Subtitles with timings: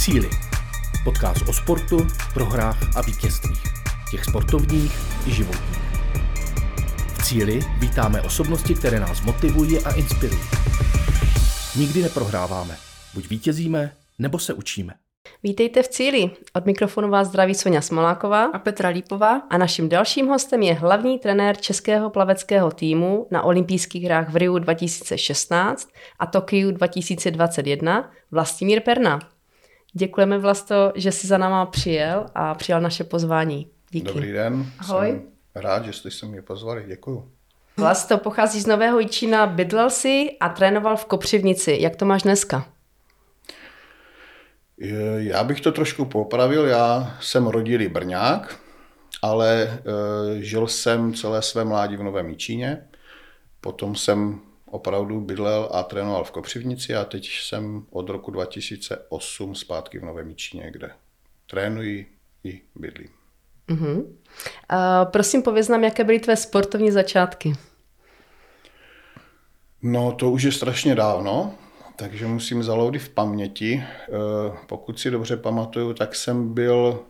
[0.00, 0.30] Cíli.
[1.04, 3.62] Podcast o sportu, prohrách a vítězstvích.
[4.10, 4.92] Těch sportovních
[5.26, 5.78] i životních.
[7.18, 10.42] V Cíli vítáme osobnosti, které nás motivují a inspirují.
[11.76, 12.76] Nikdy neprohráváme.
[13.14, 14.94] Buď vítězíme, nebo se učíme.
[15.42, 16.30] Vítejte v Cíli.
[16.54, 19.42] Od mikrofonu vás zdraví Sonja Smoláková a Petra Lípová.
[19.50, 24.58] A naším dalším hostem je hlavní trenér českého plaveckého týmu na olympijských hrách v Riu
[24.58, 25.88] 2016
[26.18, 29.39] a Tokiu 2021 Vlastimír Perna.
[29.92, 33.70] Děkujeme Vlasto, že jsi za náma přijel a přijal naše pozvání.
[33.90, 34.06] Díky.
[34.06, 34.66] Dobrý den.
[34.78, 35.08] Ahoj.
[35.08, 35.22] Jsem
[35.54, 36.84] rád, že jste se mě pozvali.
[36.86, 37.30] Děkuju.
[37.76, 41.76] Vlasto pochází z Nového Jičína, bydlel si a trénoval v Kopřivnici.
[41.80, 42.68] Jak to máš dneska?
[45.16, 46.66] Já bych to trošku popravil.
[46.66, 48.58] Já jsem rodilý Brňák,
[49.22, 52.84] ale e, žil jsem celé své mládí v Novém Jičíně.
[53.60, 59.98] Potom jsem opravdu bydlel a trénoval v Kopřivnici a teď jsem od roku 2008 zpátky
[59.98, 60.90] v Novém Jičíně, kde
[61.50, 62.06] trénuji
[62.44, 63.08] i bydlím.
[63.68, 63.96] Uh-huh.
[63.98, 64.06] Uh,
[65.04, 67.52] prosím, pověz nám, jaké byly tvé sportovní začátky.
[69.82, 71.54] No, to už je strašně dávno,
[71.96, 73.84] takže musím zaloudy v paměti.
[74.08, 77.00] Uh, pokud si dobře pamatuju, tak jsem byl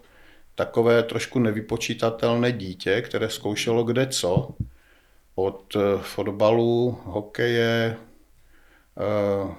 [0.55, 4.55] takové trošku nevypočítatelné dítě, které zkoušelo kde co
[5.35, 7.97] od eh, fotbalu, hokeje,
[8.99, 9.55] eh,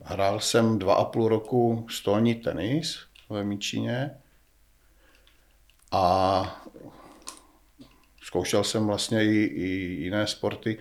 [0.00, 2.98] hrál jsem dva a půl roku stolní tenis
[3.30, 4.10] ve Míčině
[5.92, 6.64] a
[8.22, 9.66] zkoušel jsem vlastně i, i
[10.02, 10.78] jiné sporty,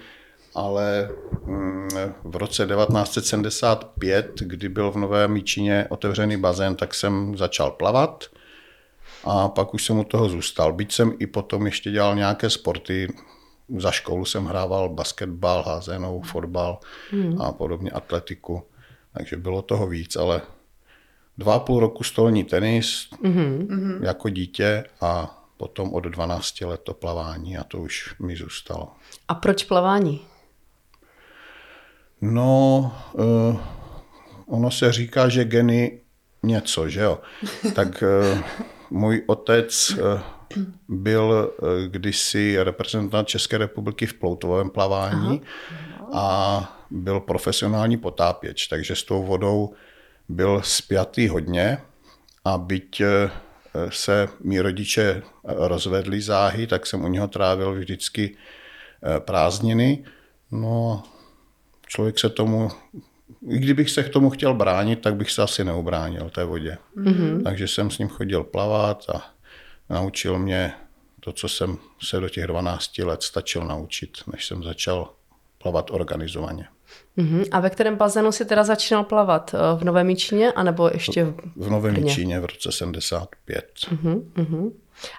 [0.56, 1.10] ale
[1.46, 1.90] mm,
[2.24, 8.24] v roce 1975, kdy byl v Nové Míčině otevřený bazén, tak jsem začal plavat
[9.24, 10.74] a pak už jsem u toho zůstal.
[10.74, 13.08] Byť jsem i potom ještě dělal nějaké sporty,
[13.78, 16.80] za školu jsem hrával basketbal, házenou, fotbal
[17.12, 17.42] hmm.
[17.42, 18.64] a podobně atletiku,
[19.14, 20.42] takže bylo toho víc, ale
[21.38, 24.04] dva a půl roku stolní tenis mm-hmm.
[24.04, 28.92] jako dítě a potom od 12 let to plavání a to už mi zůstalo.
[29.28, 30.22] A proč plavání?
[32.22, 33.60] No, uh,
[34.46, 36.02] ono se říká, že geny
[36.44, 37.20] něco, že jo.
[37.76, 38.04] tak
[38.34, 38.40] uh,
[38.90, 40.20] můj otec uh,
[40.88, 45.42] byl eh, kdysi reprezentant České republiky v ploutovém plavání
[46.00, 46.10] Aha.
[46.14, 49.74] a byl profesionální potápěč, takže s tou vodou
[50.30, 51.78] byl spjatý hodně
[52.46, 53.30] a byť eh,
[53.90, 60.06] se mý rodiče rozvedli záhy, tak jsem u něho trávil vždycky eh, prázdniny.
[60.52, 61.04] No,
[61.88, 62.72] člověk se tomu,
[63.50, 66.78] i kdybych se k tomu chtěl bránit, tak bych se asi neubránil té vodě.
[66.98, 67.44] Mm-hmm.
[67.44, 69.37] Takže jsem s ním chodil plavat a
[69.90, 70.74] naučil mě
[71.20, 75.14] to, co jsem se do těch 12 let stačil naučit, než jsem začal
[75.58, 76.68] plavat organizovaně.
[77.18, 77.46] Uh-huh.
[77.52, 79.56] A ve kterém bazénu si teda začínal plavat?
[79.78, 83.72] V Novém Míčině, anebo ještě v V Novém Míčině v roce 75.
[83.92, 84.72] Uh-huh, uh-huh.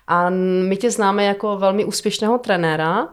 [0.06, 0.30] A
[0.68, 3.08] my tě známe jako velmi úspěšného trenéra.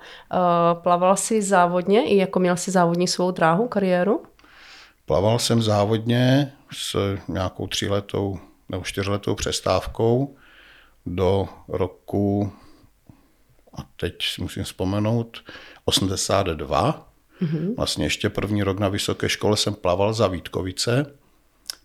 [0.73, 4.23] Plaval jsi závodně i jako měl jsi závodní svou dráhu, kariéru?
[5.05, 8.39] Plaval jsem závodně s nějakou tříletou
[8.69, 10.35] nebo čtyřletou přestávkou
[11.05, 12.53] do roku,
[13.73, 15.43] a teď si musím vzpomenout,
[15.85, 17.11] 82.
[17.41, 17.75] Mm-hmm.
[17.75, 21.17] Vlastně ještě první rok na vysoké škole jsem plaval za Vítkovice,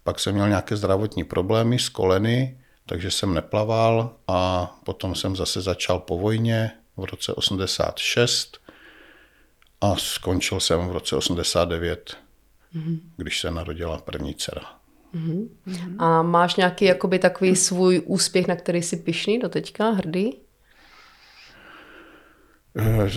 [0.04, 5.60] pak jsem měl nějaké zdravotní problémy s koleny, takže jsem neplaval a potom jsem zase
[5.60, 8.58] začal po vojně v roce 86
[9.80, 12.16] a skončil jsem v roce 89,
[12.74, 13.00] mm-hmm.
[13.16, 14.79] když se narodila první dcera.
[15.14, 15.48] Mm-hmm.
[15.98, 20.32] A máš nějaký jakoby takový svůj úspěch, na který jsi pišný do teďka, hrdý?
[22.78, 23.10] Eh,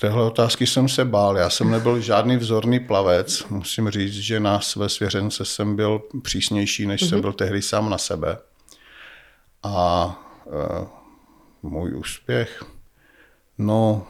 [0.00, 1.38] téhle otázky jsem se bál.
[1.38, 3.44] Já jsem nebyl žádný vzorný plavec.
[3.48, 7.08] Musím říct, že na své svěřence jsem byl přísnější, než mm-hmm.
[7.08, 8.38] jsem byl tehdy sám na sebe.
[9.62, 10.06] A
[10.44, 10.86] uh,
[11.62, 12.64] můj úspěch,
[13.58, 14.06] no,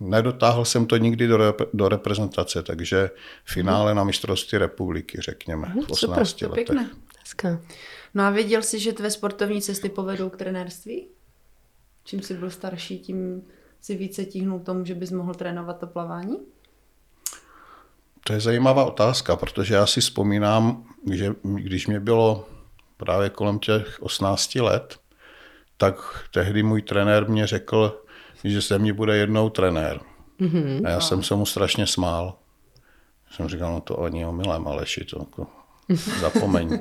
[0.00, 3.10] nedotáhl jsem to nikdy do, rep- do reprezentace, takže
[3.44, 6.66] finále na mistrovství republiky, řekněme, v 18 Super, letech.
[6.66, 6.90] Pěkné.
[7.20, 7.60] Hezká.
[8.14, 11.08] No a věděl jsi, že tvé sportovní cesty povedou k trenérství?
[12.04, 13.42] Čím jsi byl starší, tím
[13.80, 16.36] si více tíhnul tomu, že bys mohl trénovat to plavání?
[18.24, 22.48] To je zajímavá otázka, protože já si vzpomínám, že když mě bylo
[22.96, 24.98] právě kolem těch 18 let,
[25.76, 25.94] tak
[26.30, 28.01] tehdy můj trenér mě řekl,
[28.44, 30.00] že ze mě bude jednou trenér.
[30.40, 30.86] Mm-hmm.
[30.86, 32.38] A já jsem se mu strašně smál.
[33.30, 35.46] Jsem říkal, no to ani omylem, Aleši, to jako
[36.20, 36.78] zapomeň.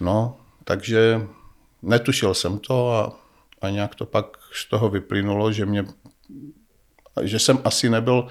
[0.00, 1.20] No, takže
[1.82, 3.20] netušil jsem to a,
[3.60, 5.84] a nějak to pak z toho vyplynulo, že mě,
[7.22, 8.28] že jsem asi nebyl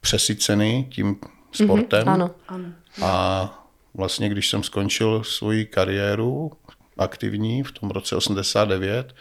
[0.00, 1.16] přesycený tím
[1.52, 2.04] sportem.
[2.04, 2.72] Mm-hmm, ano, ano.
[3.02, 6.52] A vlastně když jsem skončil svoji kariéru
[6.98, 9.14] aktivní v tom roce 89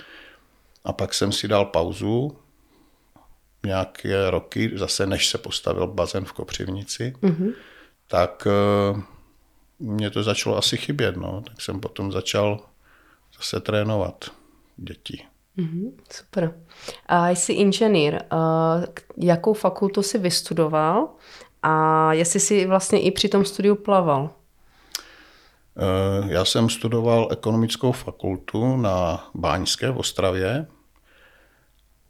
[0.85, 2.37] a pak jsem si dal pauzu
[3.65, 7.53] nějaké roky, zase než se postavil bazén v Kopřivnici, mm-hmm.
[8.07, 8.47] tak
[8.93, 9.01] uh,
[9.79, 11.41] mě to začalo asi chybět, no.
[11.41, 12.59] tak jsem potom začal
[13.37, 14.25] zase trénovat
[14.77, 15.25] děti.
[15.57, 16.55] Mm-hmm, super.
[17.05, 18.19] A jsi inženýr.
[19.17, 21.07] Jakou fakultu jsi vystudoval
[21.63, 24.29] a jestli jsi vlastně i při tom studiu plaval?
[25.77, 30.67] Eh, já jsem studoval ekonomickou fakultu na Báňské v Ostravě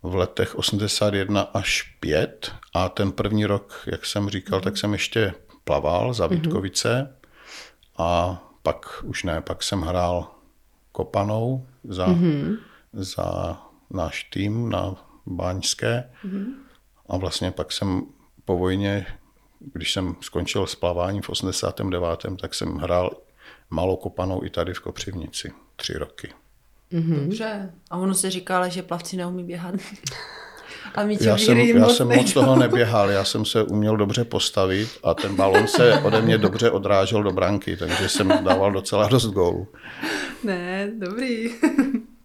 [0.06, 5.34] v letech 81 až 5 a ten první rok, jak jsem říkal, tak jsem ještě
[5.63, 6.36] plaval za mhm.
[6.36, 7.16] Vítkovice
[7.98, 10.31] a pak už ne, pak jsem hrál
[10.92, 12.57] kopanou za, mm-hmm.
[12.94, 13.57] za
[13.90, 16.46] náš tým na Báňské mm-hmm.
[17.10, 18.02] a vlastně pak jsem
[18.46, 19.06] po vojně,
[19.60, 23.10] když jsem skončil s plaváním v 89., tak jsem hrál
[23.69, 26.34] malou kopanou i tady v Kopřivnici tři roky.
[26.95, 27.19] Mm-hmm.
[27.19, 27.69] Dobře.
[27.92, 29.75] A ono se říká, že plavci neumí běhat.
[30.95, 35.13] A já jsem, já jsem moc toho neběhal, já jsem se uměl dobře postavit a
[35.13, 39.68] ten balon se ode mě dobře odrážel do branky, takže jsem dával docela dost gólů.
[40.44, 41.50] Ne, dobrý.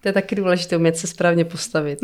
[0.01, 1.99] To je taky důležité, umět se správně postavit.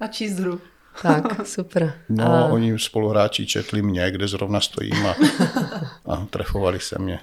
[0.00, 0.60] A číst hru.
[1.02, 1.94] Tak, super.
[2.08, 2.46] No, a...
[2.46, 5.16] oni spoluhráči četli mě, kde zrovna stojím a,
[6.06, 7.20] a trefovali se mě.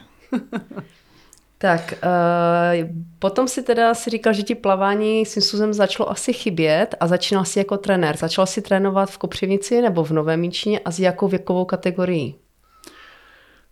[1.58, 6.96] Tak, uh, potom si teda si říkal, že ti plavání s Suzem začalo asi chybět
[7.00, 8.18] a začínal si jako trenér.
[8.18, 12.36] Začal si trénovat v Kopřivnici nebo v Novém Míčině a s jakou věkovou kategorií?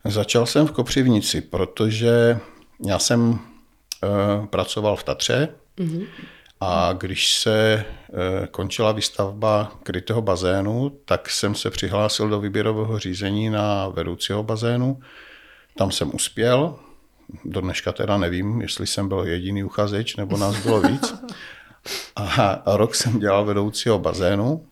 [0.06, 2.40] Začal jsem v Kopřivnici, protože
[2.86, 6.06] já jsem uh, pracoval v Tatře mm-hmm.
[6.62, 13.50] a když se uh, končila výstavba krytého bazénu, tak jsem se přihlásil do výběrového řízení
[13.50, 15.00] na vedoucího bazénu.
[15.78, 16.80] Tam jsem uspěl,
[17.46, 21.14] do dneška teda nevím, jestli jsem byl jediný uchazeč, nebo nás bylo víc.
[22.16, 24.66] A rok jsem dělal vedoucího bazénu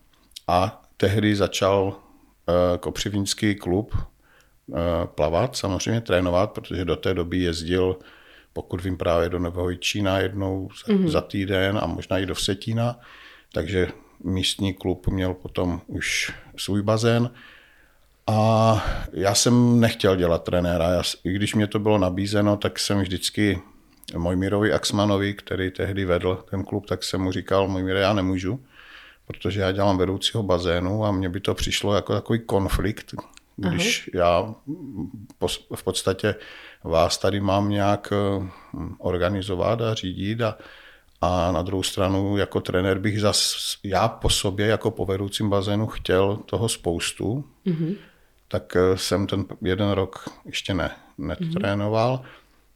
[0.48, 1.96] a tehdy začal
[2.48, 4.76] eh, Kopřivnický klub eh,
[5.06, 7.96] plavat, samozřejmě trénovat, protože do té doby jezdil,
[8.52, 11.08] pokud vím, právě do Nového Jičína jednou mm-hmm.
[11.08, 13.00] za týden a možná i do Vsetína.
[13.52, 13.88] Takže
[14.24, 17.30] místní klub měl potom už svůj bazén.
[18.26, 20.88] A já jsem nechtěl dělat trenéra.
[20.88, 23.62] Já, I když mě to bylo nabízeno, tak jsem vždycky
[24.16, 28.64] Mojmirovi Axmanovi, který tehdy vedl ten klub, tak jsem mu říkal, Mojmire, já nemůžu,
[29.26, 33.14] protože já dělám vedoucího bazénu a mně by to přišlo jako takový konflikt,
[33.56, 34.24] když Aha.
[34.24, 34.54] já
[35.74, 36.34] v podstatě
[36.84, 38.46] vás tady mám nějak eh,
[38.98, 40.58] organizovat a řídit a,
[41.20, 45.86] a na druhou stranu jako trenér bych zas, já po sobě jako po vedoucím bazénu
[45.86, 47.96] chtěl toho spoustu, mm-hmm
[48.52, 52.22] tak eh, jsem ten jeden rok ještě ne, netrénoval.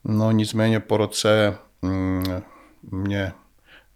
[0.05, 2.25] No nicméně po roce mm,
[2.91, 3.33] mě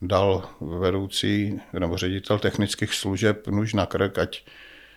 [0.03, 4.44] dal vedoucí nebo ředitel technických služeb nůž na krk, ať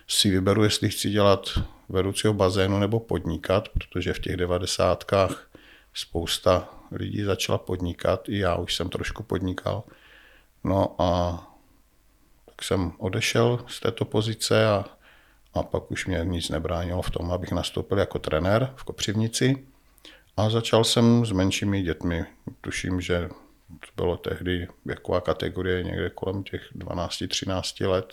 [0.08, 1.58] si vyberu, jestli chci dělat
[1.88, 5.50] vedoucího bazénu nebo podnikat, protože v těch devadesátkách
[5.94, 9.84] spousta lidí začala podnikat, i já už jsem trošku podnikal.
[10.64, 11.40] No a
[12.46, 14.84] tak jsem odešel z této pozice a
[15.54, 19.66] a pak už mě nic nebránilo v tom, abych nastoupil jako trenér v Kopřivnici.
[20.36, 22.24] A začal jsem s menšími dětmi.
[22.60, 23.28] Tuším, že
[23.68, 28.06] to bylo tehdy věková kategorie někde kolem těch 12-13 let.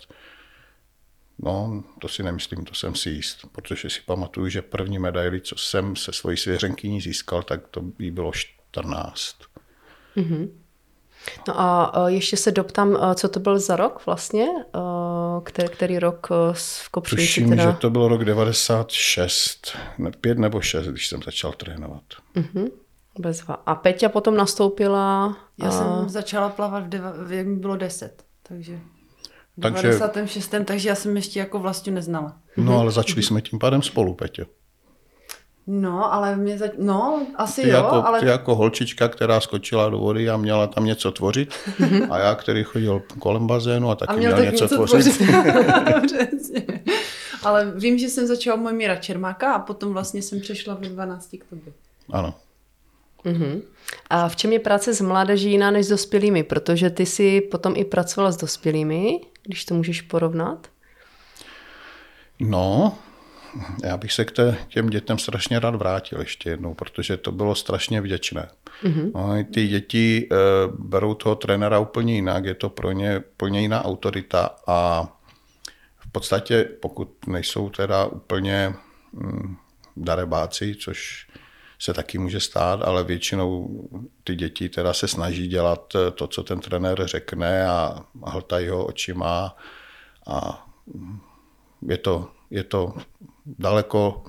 [1.38, 5.56] No, to si nemyslím, to jsem si jist, protože si pamatuju, že první medaili, co
[5.56, 9.36] jsem se svojí svěřenkyní získal, tak to by bylo 14.
[10.16, 10.48] Mm-hmm.
[11.48, 14.46] No a e, ještě se doptám, e, co to byl za rok vlastně?
[15.40, 17.28] Který, který rok v Kopřivnici?
[17.28, 17.62] Tuším, teda...
[17.70, 19.76] že to byl rok 96,
[20.20, 22.02] pět nebo šest, když jsem začal trénovat.
[22.36, 22.70] Uh-huh.
[23.18, 23.54] Bezva.
[23.54, 25.36] A Peťa potom nastoupila...
[25.62, 25.70] Já a...
[25.70, 28.78] jsem začala plavat, v deva, jak mi bylo deset, takže...
[29.56, 29.82] V takže...
[29.88, 30.54] 96.
[30.64, 32.36] takže já jsem ještě jako vlastně neznala.
[32.56, 34.44] No ale začali jsme tím pádem spolu, Peťo.
[35.66, 36.66] No, ale mě za...
[36.78, 38.20] No, asi ty jo, jako, ale...
[38.20, 41.54] Ty jako holčička, která skočila do vody a měla tam něco tvořit
[42.10, 45.16] a já, který chodil kolem bazénu a taky a měl, měl něco, něco tvořit.
[45.16, 46.70] tvořit.
[47.42, 51.28] ale vím, že jsem začala můj Míra Čermáka a potom vlastně jsem přešla v 12
[51.40, 51.72] k tobě.
[52.10, 52.34] Ano.
[53.24, 53.62] Uh-huh.
[54.10, 56.42] A v čem je práce s mládeží jiná než s dospělými?
[56.42, 60.66] Protože ty si potom i pracovala s dospělými, když to můžeš porovnat?
[62.40, 62.98] No,
[63.84, 67.54] já bych se k té, těm dětem strašně rád vrátil ještě jednou, protože to bylo
[67.54, 68.48] strašně vděčné.
[68.82, 69.10] Mm-hmm.
[69.14, 70.36] No, ty děti e,
[70.78, 75.08] berou toho trenéra úplně jinak, je to pro ně úplně jiná autorita a
[75.98, 78.74] v podstatě, pokud nejsou teda úplně
[79.12, 79.56] mm,
[79.96, 81.26] darebáci, což
[81.78, 83.80] se taky může stát, ale většinou
[84.24, 89.56] ty děti teda se snaží dělat to, co ten trenér řekne a hltají ho očima
[90.26, 90.66] a
[91.88, 92.94] je to, je to
[93.46, 94.24] daleko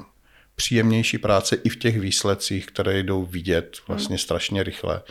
[0.56, 5.02] příjemnější práce i v těch výsledcích, které jdou vidět vlastně strašně rychle.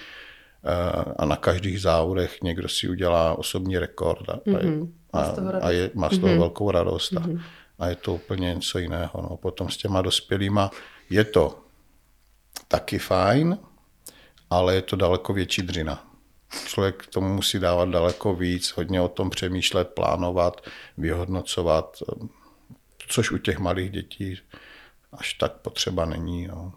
[0.64, 4.92] Eh, a na každých závodech někdo si udělá osobní rekord a, mm-hmm.
[5.12, 5.20] a,
[5.60, 6.38] a je, má z toho mm-hmm.
[6.38, 7.12] velkou radost.
[7.12, 7.40] A, mm-hmm.
[7.78, 9.22] a je to úplně něco jiného.
[9.22, 9.36] No.
[9.36, 10.70] Potom s těma dospělýma
[11.10, 11.58] je to
[12.68, 13.58] taky fajn,
[14.50, 16.06] ale je to daleko větší dřina.
[16.66, 20.60] Člověk k tomu musí dávat daleko víc, hodně o tom přemýšlet, plánovat,
[20.98, 21.96] vyhodnocovat,
[23.08, 24.38] což u těch malých dětí
[25.12, 26.46] až tak potřeba není.
[26.46, 26.72] No.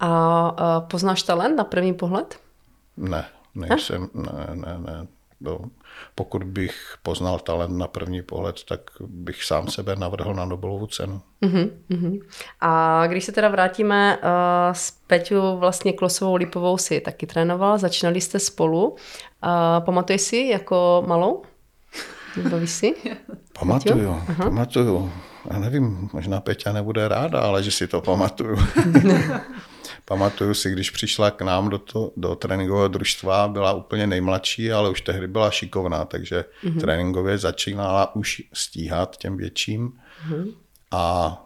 [0.00, 2.40] A, poznáš talent na první pohled?
[2.96, 3.24] Ne,
[3.54, 5.06] nejsem, ne, ne, ne.
[5.40, 5.58] No,
[6.14, 11.20] pokud bych poznal talent na první pohled, tak bych sám sebe navrhl na Nobelovu cenu.
[11.42, 12.22] Uh-huh, uh-huh.
[12.60, 14.22] A když se teda vrátíme uh,
[14.72, 18.90] s Peťu vlastně Klosovou Lipovou si taky trénoval, začínali jste spolu.
[18.90, 18.96] Uh,
[19.84, 21.42] pamatuješ si jako malou?
[22.42, 22.94] Nebo si?
[23.58, 25.12] Pamatuju, pamatuju.
[25.50, 28.56] Já nevím, možná Peťa nebude ráda, ale že si to pamatuju.
[30.04, 34.90] Pamatuju si, když přišla k nám do, to, do tréninkového družstva, byla úplně nejmladší, ale
[34.90, 36.80] už tehdy byla šikovná, takže mm-hmm.
[36.80, 39.92] tréninkově začínala už stíhat těm větším.
[40.28, 40.54] Mm-hmm.
[40.90, 41.36] A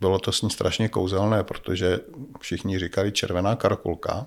[0.00, 2.00] bylo to s ní strašně kouzelné, protože
[2.40, 4.26] všichni říkali červená karkulka,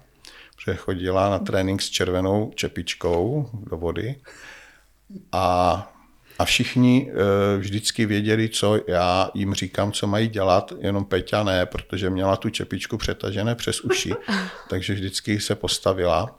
[0.56, 4.16] protože chodila na trénink s červenou čepičkou do vody
[5.32, 5.93] a
[6.40, 11.66] a všichni uh, vždycky věděli, co já jim říkám, co mají dělat, jenom Peťa ne,
[11.66, 14.14] protože měla tu čepičku přetažené přes uši,
[14.70, 16.36] takže vždycky se postavila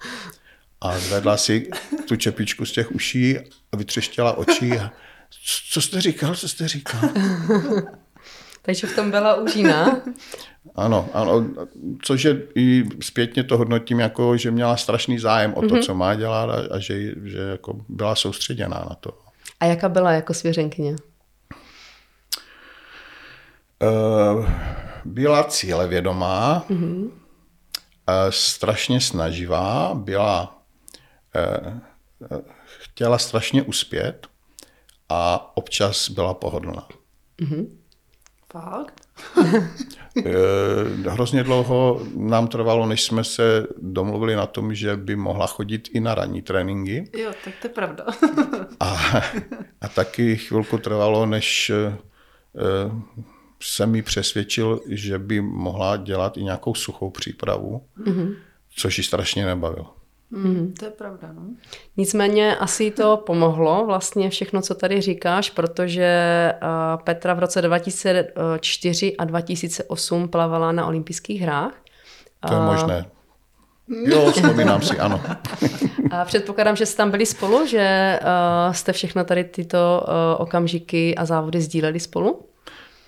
[0.80, 1.70] a zvedla si
[2.08, 3.38] tu čepičku z těch uší
[3.72, 4.90] a vytřeštěla oči a
[5.70, 7.00] co jste říkal, co jste říkal?
[8.62, 10.02] Takže v tom byla užina.
[10.76, 11.46] Ano, ano,
[12.02, 15.82] což je i zpětně to hodnotím jako, že měla strašný zájem o to, mm-hmm.
[15.82, 19.18] co má dělat a, a že, že jako byla soustředěná na to.
[19.64, 20.96] A jaká byla jako svěřenkyně?
[23.82, 24.50] Uh,
[25.04, 27.02] byla cílevědomá, mm-hmm.
[27.04, 27.10] uh,
[28.30, 30.62] strašně snaživá, byla,
[31.36, 34.26] uh, chtěla strašně uspět
[35.08, 36.88] a občas byla pohodlná.
[37.42, 37.66] Mm-hmm.
[38.54, 39.08] Fakt?
[41.08, 46.00] Hrozně dlouho nám trvalo, než jsme se domluvili na tom, že by mohla chodit i
[46.00, 47.10] na ranní tréninky.
[47.16, 48.04] Jo, tak to je pravda.
[48.80, 48.96] a,
[49.80, 51.98] a taky chvilku trvalo, než eh,
[53.62, 58.36] jsem mi přesvědčil, že by mohla dělat i nějakou suchou přípravu, mm-hmm.
[58.76, 59.94] což ji strašně nebavilo.
[60.34, 61.42] Mm, to je pravda, no.
[61.96, 66.52] Nicméně asi to pomohlo vlastně všechno, co tady říkáš, protože
[67.04, 71.74] Petra v roce 2004 a 2008 plavala na olympijských hrách.
[72.48, 73.06] To je možné.
[73.88, 75.22] Jo, vzpomínám si, ano.
[76.10, 78.18] A předpokládám, že jste tam byli spolu, že
[78.72, 80.06] jste všechno tady tyto
[80.38, 82.48] okamžiky a závody sdíleli spolu?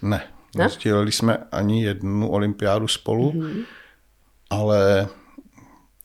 [0.02, 0.22] Ne,
[0.56, 0.68] ne?
[0.68, 3.64] sdíleli jsme ani jednu olympiádu spolu, mm-hmm.
[4.50, 5.08] ale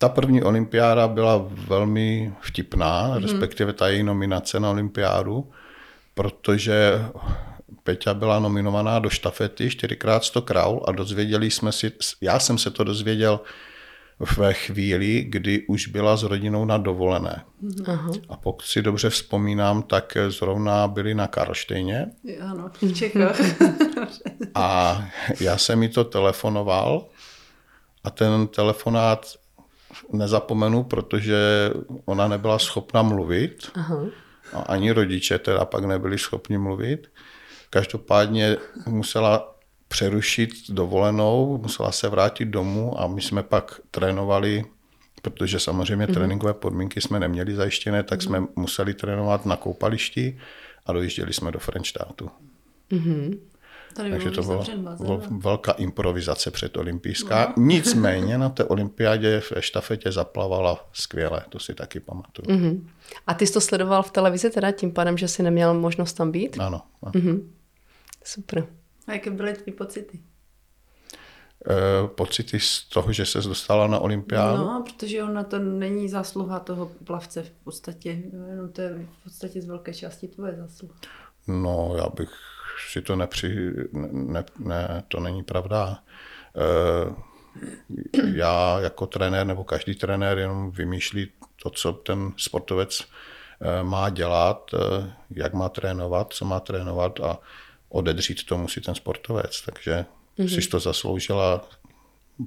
[0.02, 3.24] ta první olympiáda byla velmi vtipná, mm.
[3.24, 5.52] respektive ta její nominace na olympiádu,
[6.14, 7.06] protože
[7.84, 11.92] Peťa byla nominovaná do štafety 4x100 kraul a dozvěděli jsme si,
[12.22, 13.40] já jsem se to dozvěděl
[14.38, 17.44] ve chvíli, kdy už byla s rodinou na dovolené.
[17.88, 18.12] Aha.
[18.30, 22.06] A pokud si dobře vzpomínám, tak zrovna byli na Karlštejně.
[22.42, 23.40] Ano, v Čechách.
[24.56, 25.02] a
[25.40, 27.06] já jsem mi to telefonoval
[28.04, 29.41] a ten telefonát
[30.14, 31.70] nezapomenu, protože
[32.06, 33.72] ona nebyla schopna mluvit.
[33.74, 34.06] Aha.
[34.54, 37.08] A ani rodiče teda pak nebyli schopni mluvit.
[37.70, 39.56] Každopádně musela
[39.88, 44.66] přerušit dovolenou, musela se vrátit domů a my jsme pak trénovali,
[45.22, 46.14] protože samozřejmě mm-hmm.
[46.14, 48.24] tréninkové podmínky jsme neměli zajištěné, tak mm-hmm.
[48.24, 50.40] jsme museli trénovat na koupališti
[50.86, 52.30] a dojížděli jsme do Frenštátu.
[52.92, 53.40] Mm-hmm.
[53.94, 54.64] Tady Takže to byla
[55.30, 57.54] velká improvizace před olympijská.
[57.58, 57.64] No.
[57.68, 62.58] Nicméně na té olympiádě v štafetě zaplavala skvěle, to si taky pamatuju.
[62.58, 62.88] Mm-hmm.
[63.28, 66.32] A ty jsi to sledoval v televizi teda tím pádem, že jsi neměl možnost tam
[66.32, 66.60] být?
[66.60, 66.82] Ano.
[67.04, 67.12] ano.
[67.12, 67.48] Mm-hmm.
[68.24, 68.68] Super.
[69.08, 70.20] A jaké byly tvý pocity?
[71.70, 74.58] E, pocity z toho, že se dostala na olympiádu?
[74.58, 78.18] No, protože ona to není zásluha toho plavce v podstatě.
[78.58, 80.96] No, to je v podstatě z velké části tvoje zásluha.
[81.48, 82.30] No, já bych
[82.90, 83.72] si to nepři...
[84.12, 86.00] Ne, ne, to není pravda.
[86.56, 87.32] E,
[88.34, 91.32] já jako trenér nebo každý trenér jenom vymýšlí
[91.64, 97.40] to, co ten sportovec e, má dělat, e, jak má trénovat, co má trénovat a
[97.90, 99.62] odedřít to musí ten sportovec.
[99.62, 100.06] Takže
[100.40, 100.62] mm-hmm.
[100.62, 101.70] si to zasloužila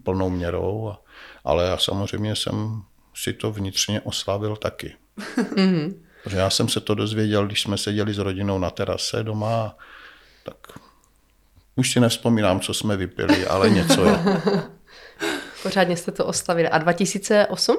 [0.02, 1.00] plnou měrou, a,
[1.44, 2.82] ale já samozřejmě jsem
[3.14, 4.94] si to vnitřně oslavil taky.
[5.36, 5.94] Mm-hmm.
[6.24, 9.76] Protože já jsem se to dozvěděl, když jsme seděli s rodinou na terase doma,
[10.44, 10.56] tak
[11.76, 14.18] už si nevzpomínám, co jsme vypili, ale něco je.
[15.62, 16.68] Pořádně jste to oslavili.
[16.68, 17.78] A 2008?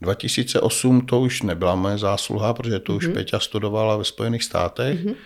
[0.00, 3.14] 2008 to už nebyla moje zásluha, protože to už mm-hmm.
[3.14, 5.16] Peťa studovala ve Spojených státech mm-hmm.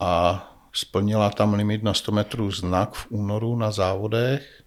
[0.00, 4.62] a splnila tam limit na 100 metrů znak v únoru na závodech.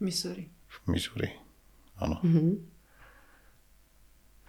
[0.00, 0.48] Missouri.
[0.68, 1.30] V Missouri,
[1.96, 2.20] ano.
[2.24, 2.58] Mm-hmm.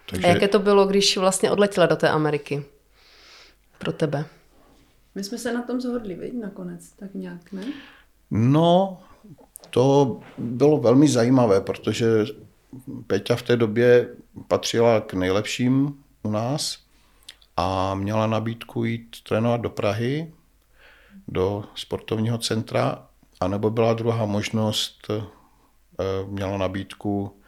[0.06, 0.26] Takže...
[0.26, 2.64] A jaké to bylo, když vlastně odletěla do té Ameriky?
[3.78, 4.24] Pro tebe?
[5.14, 7.64] My jsme se na tom zhodli, viď, nakonec, tak nějak, ne?
[8.30, 8.98] No,
[9.70, 12.06] to bylo velmi zajímavé, protože
[13.06, 14.14] Peťa v té době
[14.48, 16.78] patřila k nejlepším u nás
[17.56, 20.32] a měla nabídku jít trénovat do Prahy,
[21.28, 23.06] do sportovního centra,
[23.40, 25.22] anebo byla druhá možnost, eh,
[26.26, 27.40] měla nabídku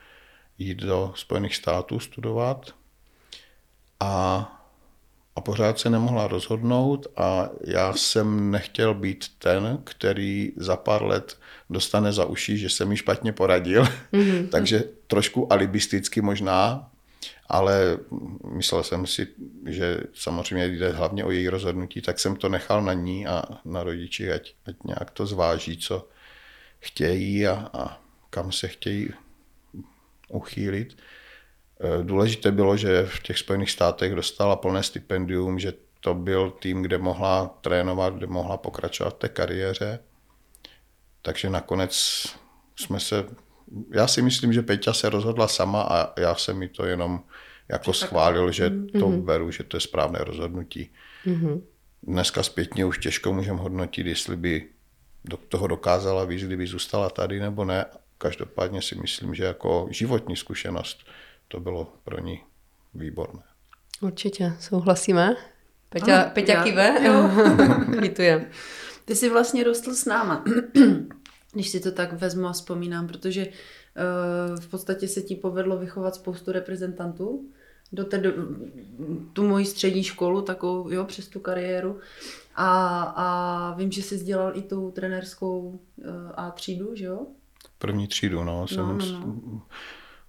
[0.58, 2.74] jít do Spojených států studovat
[4.00, 4.61] a,
[5.36, 11.38] a pořád se nemohla rozhodnout a já jsem nechtěl být ten, který za pár let
[11.70, 14.48] dostane za uši, že jsem mi špatně poradil, mm-hmm.
[14.50, 16.90] takže trošku alibisticky možná,
[17.48, 17.98] ale
[18.52, 19.28] myslel jsem si,
[19.66, 23.82] že samozřejmě jde hlavně o její rozhodnutí, tak jsem to nechal na ní a na
[23.82, 26.08] rodiči, ať, ať nějak to zváží, co
[26.78, 29.10] chtějí a, a kam se chtějí
[30.28, 30.96] uchýlit.
[31.82, 36.82] E, důležité bylo, že v těch Spojených státech dostala plné stipendium, že to byl tým,
[36.82, 39.98] kde mohla trénovat, kde mohla pokračovat v té kariéře.
[41.22, 41.92] Takže nakonec
[42.76, 43.24] jsme se,
[43.90, 47.20] já si myslím, že Peťa se rozhodla sama a já jsem mi to jenom
[47.68, 49.22] jako schválil, že to mm-hmm.
[49.22, 50.90] beru, že to je správné rozhodnutí.
[51.26, 51.62] Mm-hmm.
[52.02, 54.68] Dneska zpětně už těžko můžeme hodnotit, jestli by
[55.24, 57.84] do toho dokázala víc, kdyby zůstala tady nebo ne,
[58.22, 61.04] Každopádně si myslím, že jako životní zkušenost
[61.52, 62.40] to bylo pro ní
[62.94, 63.42] výborné.
[64.00, 65.36] Určitě, souhlasíme.
[65.88, 66.96] Peťa, ano, Peťa kive,
[67.98, 68.50] kvituje.
[69.04, 70.44] Ty jsi vlastně rostl s náma,
[71.52, 76.14] když si to tak vezmu a vzpomínám, protože uh, v podstatě se ti povedlo vychovat
[76.14, 77.48] spoustu reprezentantů
[77.92, 78.30] do té, do,
[79.32, 81.98] tu moji střední školu, takovou, jo, přes tu kariéru.
[82.54, 87.26] A, a vím, že jsi dělal i tu trenérskou uh, A třídu, že jo?
[87.78, 88.44] první třídu.
[88.44, 88.68] No.
[88.68, 89.62] Jsem, no, no, no.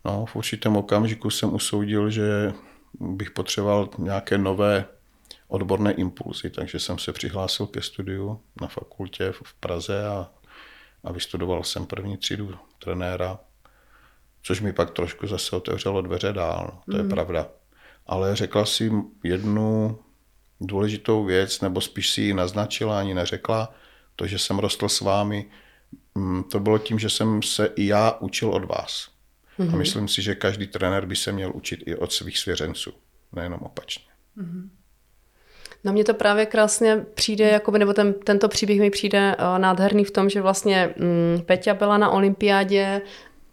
[0.05, 2.53] No, v určitém okamžiku jsem usoudil, že
[2.99, 4.85] bych potřeboval nějaké nové
[5.47, 10.29] odborné impulzy, takže jsem se přihlásil ke studiu na fakultě v Praze a,
[11.03, 13.39] a vystudoval jsem první třídu trenéra,
[14.41, 17.09] což mi pak trošku zase otevřelo dveře dál, no, to mm.
[17.09, 17.47] je pravda.
[18.07, 18.91] Ale řekla si
[19.23, 19.99] jednu
[20.61, 23.73] důležitou věc, nebo spíš si ji naznačila, ani neřekla,
[24.15, 25.49] to, že jsem rostl s vámi,
[26.15, 29.09] Mm, to bylo tím, že jsem se i já učil od vás.
[29.59, 29.67] Mm-hmm.
[29.67, 29.77] A mhm.
[29.77, 32.91] myslím si, že každý trenér by se měl učit i od svých svěřenců,
[33.31, 34.11] nejenom opačně.
[34.37, 34.69] Mm-hmm.
[35.83, 40.05] No mně to právě krásně přijde, jakoby, nebo ten, tento příběh mi přijde uh, nádherný
[40.05, 43.01] v tom, že vlastně um, Peťa byla na olympiádě,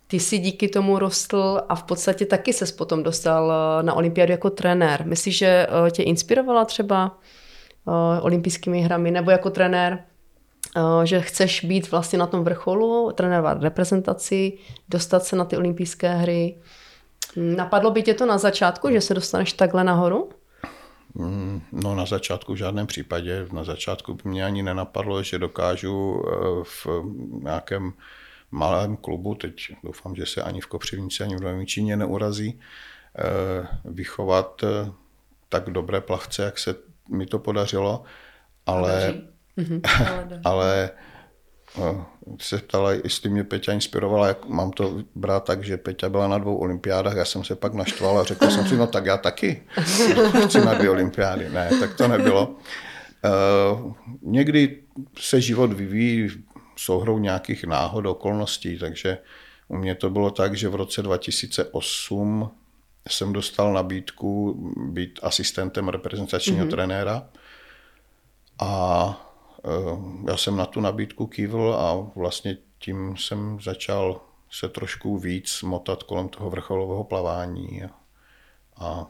[0.07, 4.33] ty si díky tomu rostl a v podstatě taky ses potom dostal uh, na olympiádu
[4.33, 5.07] jako trenér.
[5.07, 7.19] Myslíš, že uh, tě inspirovala třeba
[8.21, 10.10] olympijskými hrami nebo jako trenér Eh,
[11.05, 16.57] že chceš být vlastně na tom vrcholu, trénovat reprezentaci, dostat se na ty olympijské hry.
[17.37, 20.31] Napadlo by tě to na začátku, že se dostaneš takhle nahoru?
[21.15, 23.47] Mm, no na začátku v žádném případě.
[23.53, 26.87] Na začátku by mě ani nenapadlo, že dokážu eh, v
[27.43, 27.93] nějakém
[28.51, 29.55] malém klubu, teď
[29.85, 32.61] doufám, že se ani v Kopřivnici, ani v Novém Číně neurazí,
[33.19, 34.65] eh, vychovat
[35.49, 36.75] tak dobré plavce, jak se
[37.09, 38.03] mi to podařilo,
[38.67, 39.15] ale
[39.61, 40.41] Mm-hmm.
[40.45, 40.91] ale
[41.79, 42.07] no,
[42.41, 46.39] se ptala, jestli mě Peťa inspirovala, jak mám to brát tak, že Peťa byla na
[46.39, 49.63] dvou olympiádách, já jsem se pak naštval a řekl jsem si, no tak já taky
[50.45, 51.51] chci na dvě olympiády.
[51.51, 52.57] Ne, tak to nebylo.
[53.25, 53.93] Uh,
[54.23, 54.83] někdy
[55.19, 56.29] se život vyvíjí
[56.77, 59.19] souhrou nějakých náhod, okolností, takže
[59.69, 62.51] u mě to bylo tak, že v roce 2008
[63.09, 64.53] jsem dostal nabídku
[64.91, 66.71] být asistentem reprezentačního mm-hmm.
[66.71, 67.29] trenéra
[68.61, 69.30] a
[70.29, 74.21] já jsem na tu nabídku kývl a vlastně tím jsem začal
[74.51, 77.83] se trošku víc motat kolem toho vrcholového plavání.
[77.85, 77.91] A,
[78.77, 79.07] a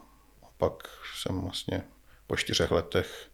[0.56, 1.82] pak jsem vlastně
[2.26, 3.28] po čtyřech letech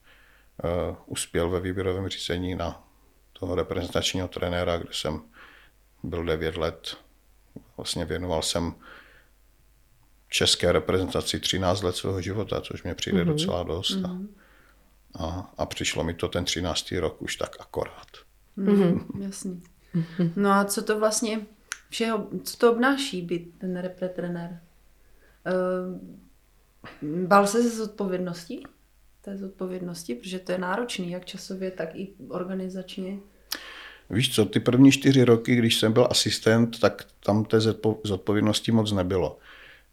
[0.64, 2.84] uh, uspěl ve výběrovém řízení na
[3.32, 5.22] toho reprezentačního trenéra, kde jsem
[6.02, 6.96] byl devět let.
[7.76, 8.74] Vlastně věnoval jsem
[10.28, 13.26] české reprezentaci 13 let svého života, což mě přijde mm-hmm.
[13.26, 13.96] docela dost.
[13.96, 14.28] Mm-hmm.
[15.18, 16.92] A, a přišlo mi to ten 13.
[16.92, 18.06] rok už tak akorát.
[18.58, 19.04] Mm-hmm.
[19.20, 19.62] Jasný.
[20.36, 21.46] No a co to vlastně
[21.88, 24.60] všeho, co to obnáší být ten repre trenér.
[27.02, 28.62] Uh, bál se ze zodpovědnosti?
[29.22, 33.18] Té zodpovědnosti, protože to je náročný, jak časově, tak i organizačně.
[34.10, 37.60] Víš co, ty první čtyři roky, když jsem byl asistent, tak tam té
[38.04, 39.38] zodpovědnosti moc nebylo.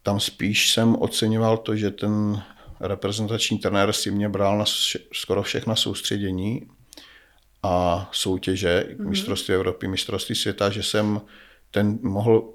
[0.04, 2.44] Tam spíš jsem oceňoval to, že ten
[2.84, 4.66] reprezentační trenér si mě bral na
[5.14, 6.68] skoro všechna soustředění
[7.64, 9.10] a soutěže, mm-hmm.
[9.10, 11.22] mistrovství Evropy, mistrovství světa, že jsem
[11.72, 12.54] ten mohl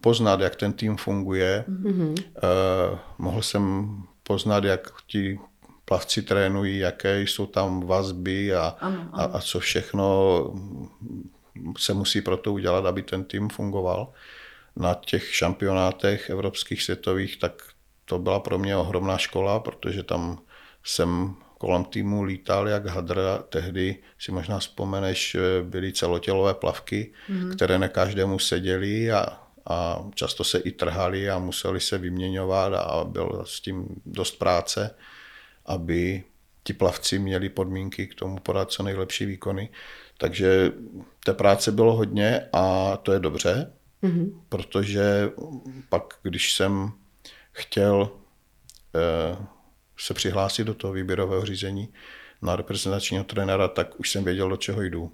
[0.00, 1.64] poznat, jak ten tým funguje.
[1.68, 2.10] Mm-hmm.
[2.10, 5.38] Uh, mohl jsem poznat, jak ti
[5.84, 9.10] plavci trénují, jaké jsou tam vazby a, ano, ano.
[9.12, 10.44] a, a co všechno
[11.78, 14.12] se musí pro to udělat, aby ten tým fungoval.
[14.76, 17.62] Na těch šampionátech evropských světových, tak
[18.08, 20.38] to byla pro mě ohromná škola, protože tam
[20.84, 23.20] jsem kolem týmu lítal jak hadr.
[23.48, 27.50] Tehdy si možná vzpomeneš, byly celotělové plavky, mm.
[27.56, 29.26] které ne každému seděly a,
[29.70, 34.94] a často se i trhali a museli se vyměňovat a bylo s tím dost práce,
[35.66, 36.24] aby
[36.62, 39.68] ti plavci měli podmínky k tomu podat co nejlepší výkony.
[40.18, 40.72] Takže
[41.24, 44.32] té práce bylo hodně a to je dobře, mm-hmm.
[44.48, 45.30] protože
[45.88, 46.92] pak, když jsem
[47.58, 48.10] chtěl
[48.94, 49.36] eh,
[49.98, 51.92] se přihlásit do toho výběrového řízení
[52.42, 55.12] na reprezentačního trenéra, tak už jsem věděl, do čeho jdu.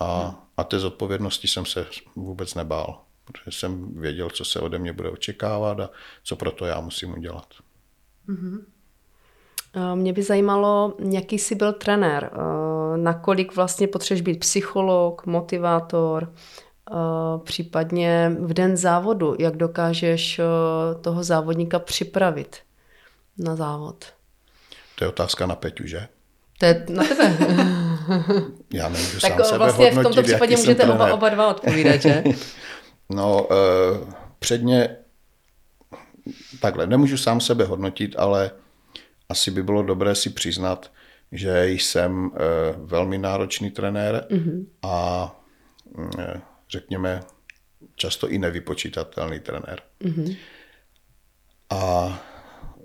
[0.00, 4.92] A, a té zodpovědnosti jsem se vůbec nebál, protože jsem věděl, co se ode mě
[4.92, 5.90] bude očekávat a
[6.24, 7.46] co proto já musím udělat.
[8.28, 8.64] Mm-hmm.
[9.94, 16.34] Mě by zajímalo, jaký jsi byl trenér, eh, nakolik vlastně potřebuješ být psycholog, motivátor,
[17.44, 20.44] případně v den závodu, jak dokážeš eh,
[21.00, 22.56] toho závodníka připravit
[23.38, 24.04] na závod?
[24.94, 26.08] To je otázka na Peťu, že?
[26.58, 27.36] To je na tebe.
[28.72, 32.02] Já nemůžu tak sám sebe vlastně hodnotit, v tomto případě můžete oba, oba dva odpovídat,
[32.02, 32.24] že?
[33.10, 33.56] no, uh,
[34.38, 34.96] předně
[36.60, 38.50] takhle, nemůžu sám sebe hodnotit, ale
[39.28, 40.92] asi by bylo dobré si přiznat,
[41.32, 42.30] že jsem uh,
[42.76, 44.66] velmi náročný trenér mm-hmm.
[44.82, 45.24] a
[45.98, 46.14] uh,
[46.72, 47.20] řekněme,
[47.96, 49.80] často i nevypočítatelný trenér.
[50.00, 50.36] Mm-hmm.
[51.70, 52.08] A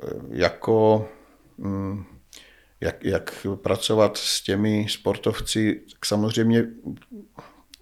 [0.03, 1.09] e, jako
[1.57, 2.05] mm,
[2.81, 6.67] jak, jak pracovat s těmi sportovci, tak samozřejmě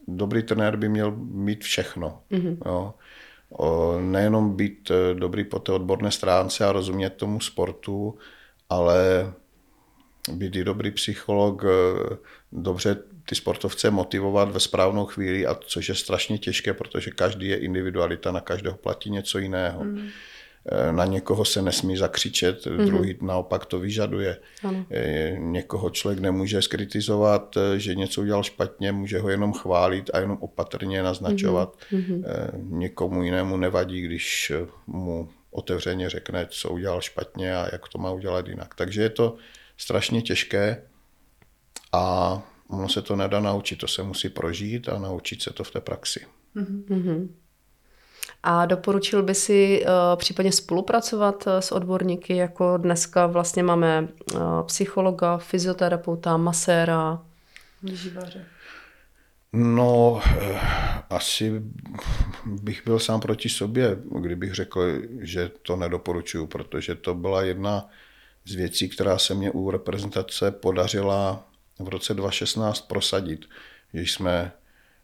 [0.07, 2.21] dobrý trenér by měl mít všechno.
[2.31, 2.57] Mm-hmm.
[2.65, 2.93] Jo.
[3.49, 8.17] O, nejenom být e, dobrý po té odborné stránce a rozumět tomu sportu,
[8.69, 9.33] ale
[10.31, 11.67] být i dobrý psycholog, e,
[12.51, 17.57] dobře ty sportovce motivovat ve správnou chvíli, a což je strašně těžké, protože každý je
[17.57, 19.83] individualita, na každého platí něco jiného.
[19.83, 20.07] Mm.
[20.91, 22.85] Na někoho se nesmí zakřičet, mm.
[22.85, 24.38] druhý naopak to vyžaduje.
[24.63, 24.85] Ano.
[24.91, 30.19] Eh, někoho člověk nemůže skritizovat, eh, že něco udělal špatně, může ho jenom chválit a
[30.19, 31.77] jenom opatrně naznačovat.
[31.91, 32.23] Mm.
[32.79, 34.51] Někomu jinému nevadí, když
[34.88, 38.75] mu otevřeně řekne, co udělal špatně a jak to má udělat jinak.
[38.75, 39.35] Takže je to
[39.77, 40.81] strašně těžké
[41.91, 45.71] a ono se to nedá naučit, to se musí prožít a naučit se to v
[45.71, 46.25] té praxi.
[46.56, 47.30] Mm-hmm.
[48.43, 54.41] A doporučil by si uh, případně spolupracovat uh, s odborníky, jako dneska vlastně máme uh,
[54.65, 57.21] psychologa, fyzioterapeuta, maséra,
[57.84, 58.45] vyživaře?
[59.54, 60.21] No,
[61.10, 61.62] asi
[62.45, 64.82] bych byl sám proti sobě, kdybych řekl,
[65.21, 67.89] že to nedoporučuju, protože to byla jedna
[68.45, 71.47] z věcí, která se mě u reprezentace podařila
[71.79, 73.45] v roce 2016 prosadit,
[73.93, 74.51] že jsme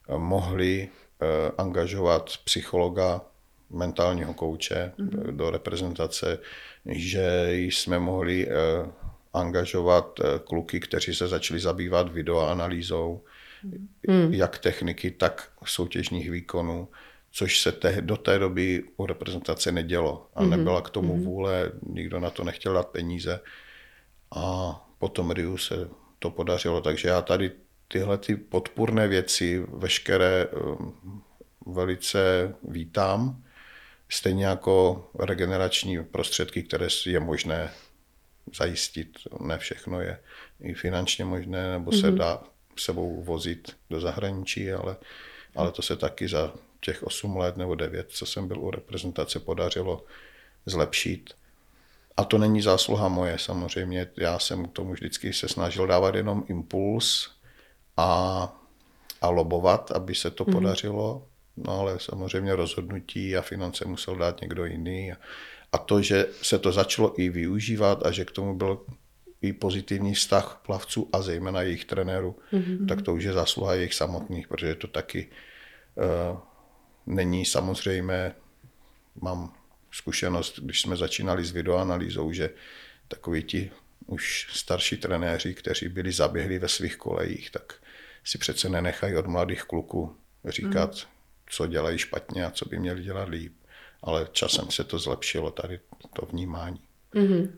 [0.10, 3.22] eh, mohli eh, angažovat psychologa,
[3.70, 5.32] mentálního kouče mm-hmm.
[5.32, 6.40] do reprezentace,
[6.86, 8.48] že jsme mohli
[9.34, 13.24] angažovat kluky, kteří se začali zabývat videoanalýzou,
[14.08, 14.34] mm.
[14.34, 16.88] jak techniky, tak soutěžních výkonů,
[17.32, 20.50] což se te, do té doby u reprezentace nedělo a mm-hmm.
[20.50, 21.24] nebyla k tomu mm-hmm.
[21.24, 23.40] vůle, nikdo na to nechtěl dát peníze.
[24.36, 25.90] A potom Riu se
[26.22, 26.82] to podařilo.
[26.82, 27.52] Takže já tady
[27.88, 31.24] tyhle ty podpůrné věci veškeré um,
[31.66, 33.44] velice vítám,
[34.10, 37.72] stejně jako regenerační prostředky, které je možné
[38.56, 39.18] zajistit.
[39.40, 40.20] Ne všechno je
[40.62, 42.18] i finančně možné, nebo se mm-hmm.
[42.18, 42.44] dá
[42.78, 44.96] sebou vozit do zahraničí, ale,
[45.56, 49.40] ale to se taky za těch 8 let nebo 9, co jsem byl u reprezentace,
[49.40, 50.06] podařilo
[50.66, 51.34] zlepšit.
[52.18, 56.44] A to není zásluha moje samozřejmě, já jsem k tomu vždycky se snažil dávat jenom
[56.48, 57.30] impuls
[57.98, 58.54] a,
[59.22, 60.52] a lobovat, aby se to mm-hmm.
[60.52, 61.28] podařilo.
[61.58, 65.12] No ale samozřejmě rozhodnutí a finance musel dát někdo jiný.
[65.12, 65.16] A,
[65.72, 68.80] a to, že se to začalo i využívat a že k tomu byl
[69.42, 72.88] i pozitivní vztah plavců a zejména jejich trenérů, mm-hmm.
[72.88, 75.30] tak to už je zásluha jejich samotných, protože to taky
[75.96, 76.38] uh,
[77.06, 78.36] není samozřejmé,
[79.22, 79.54] mám
[79.92, 82.50] zkušenost, když jsme začínali s videoanalýzou, že
[83.08, 83.72] takoví ti
[84.06, 87.74] už starší trenéři, kteří byli zaběhli ve svých kolejích, tak
[88.24, 91.02] si přece nenechají od mladých kluků říkat, mm.
[91.50, 93.54] co dělají špatně a co by měli dělat líp.
[94.04, 95.80] Ale časem se to zlepšilo, tady
[96.14, 96.82] to vnímání.
[97.14, 97.50] Mm-hmm.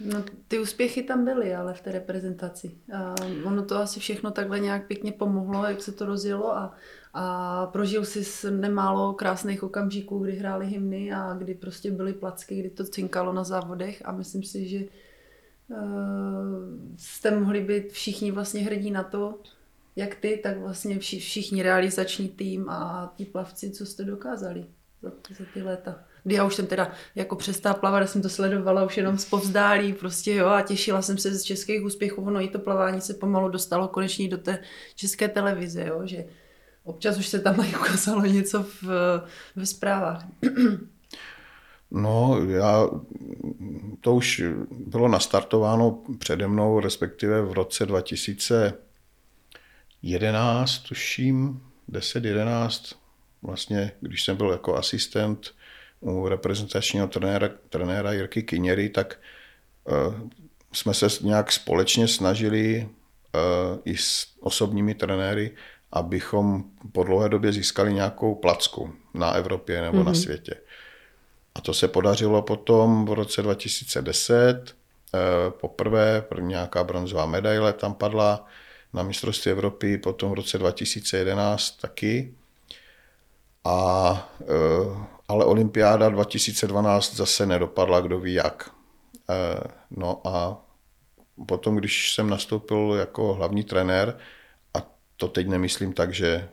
[0.00, 2.70] No, ty úspěchy tam byly, ale v té reprezentaci.
[2.94, 3.14] A
[3.44, 6.74] ono to asi všechno takhle nějak pěkně pomohlo, jak se to rozjelo a,
[7.20, 12.70] a prožil si nemálo krásných okamžiků, kdy hráli hymny a kdy prostě byly placky, kdy
[12.70, 14.02] to cinkalo na závodech.
[14.04, 15.76] A myslím si, že uh,
[16.96, 19.38] jste mohli být všichni vlastně hrdí na to,
[19.96, 24.66] jak ty, tak vlastně všichni realizační tým a ti plavci, co jste dokázali
[25.02, 26.04] za, za ty léta.
[26.24, 29.92] Kdy já už jsem teda jako přestala plavat, jsem to sledovala už jenom z povzdálí,
[29.92, 33.48] prostě jo, a těšila jsem se z českých úspěchů, ono i to plavání se pomalu
[33.48, 34.58] dostalo konečně do té
[34.94, 36.24] české televize, jo, že
[36.88, 38.82] občas už se tam ukázalo něco v,
[39.56, 40.26] ve zprávách.
[41.90, 42.88] No, já,
[44.00, 52.94] to už bylo nastartováno přede mnou, respektive v roce 2011, tuším, 10-11,
[53.42, 55.54] vlastně, když jsem byl jako asistent
[56.00, 59.18] u reprezentačního trenéra, trenéra Jirky Kyněry, tak
[59.84, 60.14] uh,
[60.72, 62.90] jsme se nějak společně snažili uh,
[63.84, 65.54] i s osobními trenéry,
[65.92, 70.04] abychom po dlouhé době získali nějakou placku na Evropě nebo mm-hmm.
[70.04, 70.20] na mhm.
[70.20, 70.54] světě.
[71.54, 74.62] A to se podařilo potom v roce 2010.
[75.14, 78.46] Uh, poprvé první nějaká bronzová medaile tam padla
[78.92, 82.34] na mistrovství Evropy, potom v roce 2011 taky.
[83.64, 88.70] A uh, ale olympiáda 2012 zase nedopadla, kdo ví jak.
[89.30, 90.64] Eh, no a
[91.46, 94.18] potom, když jsem nastoupil jako hlavní trenér,
[95.18, 96.48] to teď nemyslím tak, že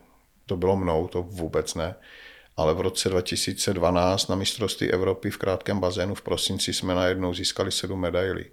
[0.46, 1.94] to bylo mnou, to vůbec ne,
[2.56, 7.72] ale v roce 2012 na mistrovství Evropy v krátkém bazénu v prosinci jsme najednou získali
[7.72, 8.44] sedm medailí.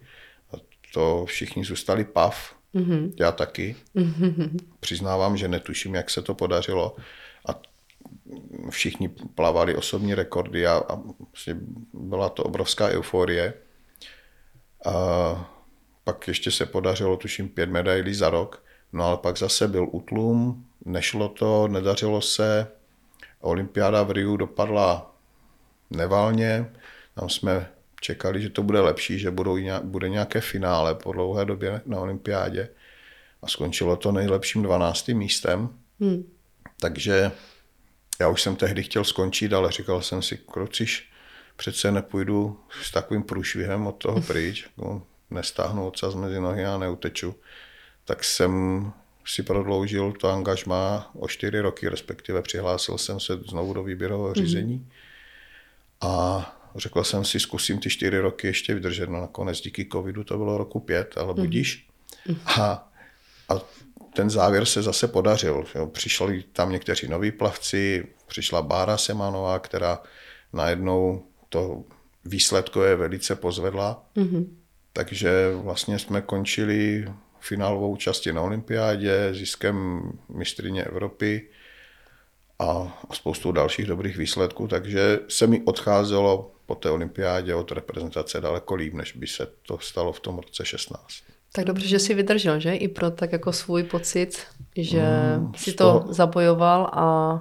[0.54, 0.58] A
[0.94, 3.14] to všichni zůstali pav, mm-hmm.
[3.20, 3.76] já taky.
[3.96, 4.58] Mm-hmm.
[4.80, 6.96] Přiznávám, že netuším, jak se to podařilo.
[7.50, 7.62] A
[8.70, 10.96] všichni plavali osobní rekordy a, a
[11.32, 11.56] vlastně
[11.94, 13.54] byla to obrovská euforie.
[14.86, 14.94] A
[16.04, 20.66] pak ještě se podařilo, tuším, pět medailí za rok, no ale pak zase byl utlum,
[20.86, 22.68] nešlo to, nedařilo se,
[23.42, 25.16] olympiáda v Riu dopadla
[25.90, 26.72] nevalně,
[27.16, 27.70] tam jsme
[28.02, 32.70] čekali, že to bude lepší, že budou, bude nějaké finále po dlouhé době na olympiádě
[33.42, 35.08] a skončilo to nejlepším 12.
[35.08, 35.70] místem.
[36.00, 36.24] Hmm.
[36.80, 37.32] Takže
[38.20, 41.10] já už jsem tehdy chtěl skončit, ale říkal jsem si, krociš,
[41.56, 44.68] přece nepůjdu s takovým průšvihem od toho pryč,
[45.30, 47.36] nestáhnu ocas mezi nohy a neuteču.
[48.06, 48.92] Tak jsem
[49.26, 54.36] si prodloužil to angažmá o čtyři roky, respektive přihlásil jsem se znovu do výběrového mhm.
[54.36, 54.76] řízení.
[54.76, 54.90] Mm.
[56.02, 59.10] A řekl jsem si, zkusím ty čtyři roky ještě vydržet.
[59.10, 61.36] No nakonec díky covidu to bylo roku pět, ale mhm.
[61.36, 61.88] budíš.
[62.28, 62.36] Mm.
[62.46, 62.92] A,
[63.50, 63.62] a
[64.14, 65.66] ten závěr se zase podařil.
[65.76, 65.88] Jo.
[65.88, 70.00] Přišli tam někteří noví plavci, přišla Bára Semanová, která
[70.54, 71.84] najednou to
[72.26, 74.06] výsledkové velice pozvedla.
[74.16, 74.48] Mm-hmm.
[74.94, 77.06] Takže vlastně jsme končili
[77.44, 81.50] finálovou části na olympiádě, ziskem mistrině Evropy
[82.60, 88.76] a spoustu dalších dobrých výsledků, takže se mi odcházelo po té olympiádě od reprezentace daleko
[88.76, 91.04] líp, než by se to stalo v tom roce 16.
[91.52, 92.76] Tak dobře, že jsi vydržel, že?
[92.76, 94.40] I pro tak jako svůj pocit,
[94.76, 95.04] že
[95.38, 97.40] mm, si to toho, zabojoval a...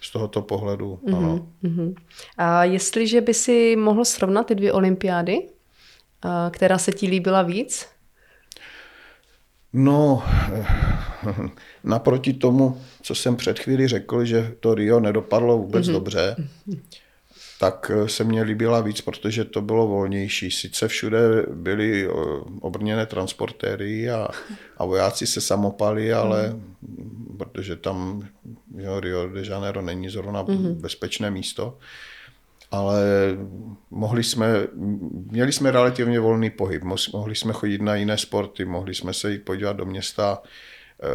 [0.00, 1.48] Z tohoto pohledu, mm-hmm, ano.
[1.64, 1.94] Mm-hmm.
[2.36, 5.48] A jestliže by si mohl srovnat ty dvě olympiády,
[6.50, 7.86] která se ti líbila víc?
[9.80, 10.22] No,
[11.84, 15.92] naproti tomu, co jsem před chvíli řekl, že to Rio nedopadlo vůbec mm-hmm.
[15.92, 16.36] dobře,
[17.60, 20.50] tak eh, se mně líbila víc, protože to bylo volnější.
[20.50, 21.18] Sice všude
[21.54, 22.10] byly eh,
[22.60, 24.28] obrněné transportéry a,
[24.76, 27.36] a vojáci se samopali, ale mm.
[27.38, 28.28] protože tam
[28.76, 30.74] jo, Rio de Janeiro není zrovna mm-hmm.
[30.74, 31.78] bezpečné místo,
[32.70, 33.02] ale
[33.90, 34.66] mohli jsme,
[35.30, 39.44] měli jsme relativně volný pohyb, mohli jsme chodit na jiné sporty, mohli jsme se jít
[39.44, 40.42] podívat do města,
[41.02, 41.06] eh,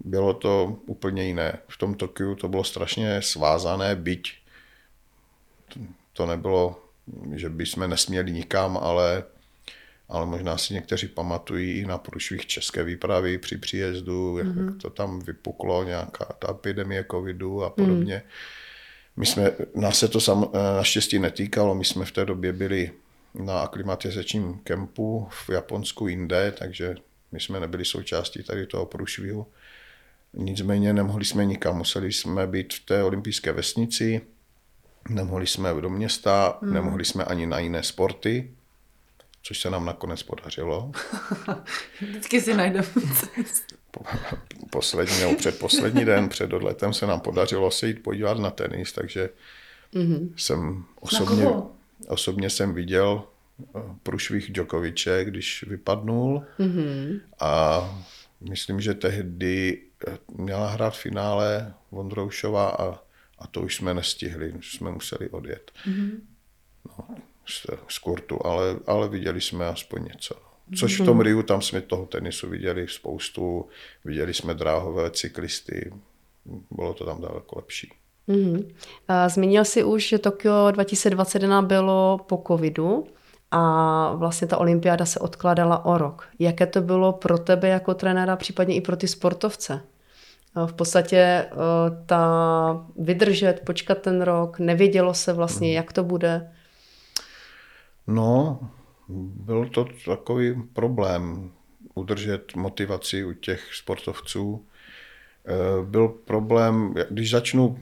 [0.00, 1.58] bylo to úplně jiné.
[1.68, 4.32] V tom Tokiu to bylo strašně svázané, byť
[6.12, 6.82] to nebylo,
[7.34, 9.24] že bychom nesměli nikam, ale,
[10.08, 14.66] ale možná si někteří pamatují i na průšvih české výpravy při příjezdu, jak, mm-hmm.
[14.66, 18.22] jak to tam vypuklo, nějaká ta epidemie covidu a podobně.
[18.24, 18.30] Mm.
[19.16, 22.92] My jsme, nás se to sam, naštěstí netýkalo, my jsme v té době byli
[23.34, 26.96] na aklimatizačním kempu v Japonsku jinde, takže
[27.32, 29.46] my jsme nebyli součástí tady toho průšvihu.
[30.32, 34.20] nicméně nemohli jsme nikam, museli jsme být v té olympijské vesnici,
[35.08, 36.74] nemohli jsme do města, hmm.
[36.74, 38.50] nemohli jsme ani na jiné sporty,
[39.42, 40.92] což se nám nakonec podařilo.
[42.00, 42.86] Vždycky si najdeme
[44.70, 49.30] Poslední, nebo předposlední den před odletem se nám podařilo se jít podívat na tenis, takže
[49.94, 50.32] mm-hmm.
[50.36, 51.46] jsem osobně,
[52.08, 53.22] osobně jsem viděl
[53.76, 57.20] eh, průšvih Djokoviče, když vypadnul mm-hmm.
[57.40, 57.80] a
[58.40, 62.98] myslím, že tehdy eh, měla hrát finále Vondroušova a,
[63.38, 65.70] a to už jsme nestihli, už jsme museli odjet.
[65.88, 66.10] Mm-hmm.
[66.84, 70.45] No, z, z kurtu, ale, ale viděli jsme aspoň něco.
[70.78, 73.66] Což v tom Riu, tam jsme toho tenisu viděli spoustu,
[74.04, 75.92] viděli jsme dráhové cyklisty,
[76.70, 77.92] bylo to tam daleko lepší.
[78.28, 78.66] Mm-hmm.
[79.28, 83.06] Zmínil jsi už, že Tokio 2021 bylo po covidu
[83.50, 86.28] a vlastně ta olympiáda se odkládala o rok.
[86.38, 89.80] Jaké to bylo pro tebe jako trenéra, případně i pro ty sportovce?
[90.66, 91.46] V podstatě
[92.06, 96.52] ta vydržet, počkat ten rok, nevědělo se vlastně, jak to bude.
[98.06, 98.60] No,
[99.08, 101.52] byl to takový problém
[101.94, 104.64] udržet motivaci u těch sportovců.
[105.46, 107.78] Eh, byl problém, když začnu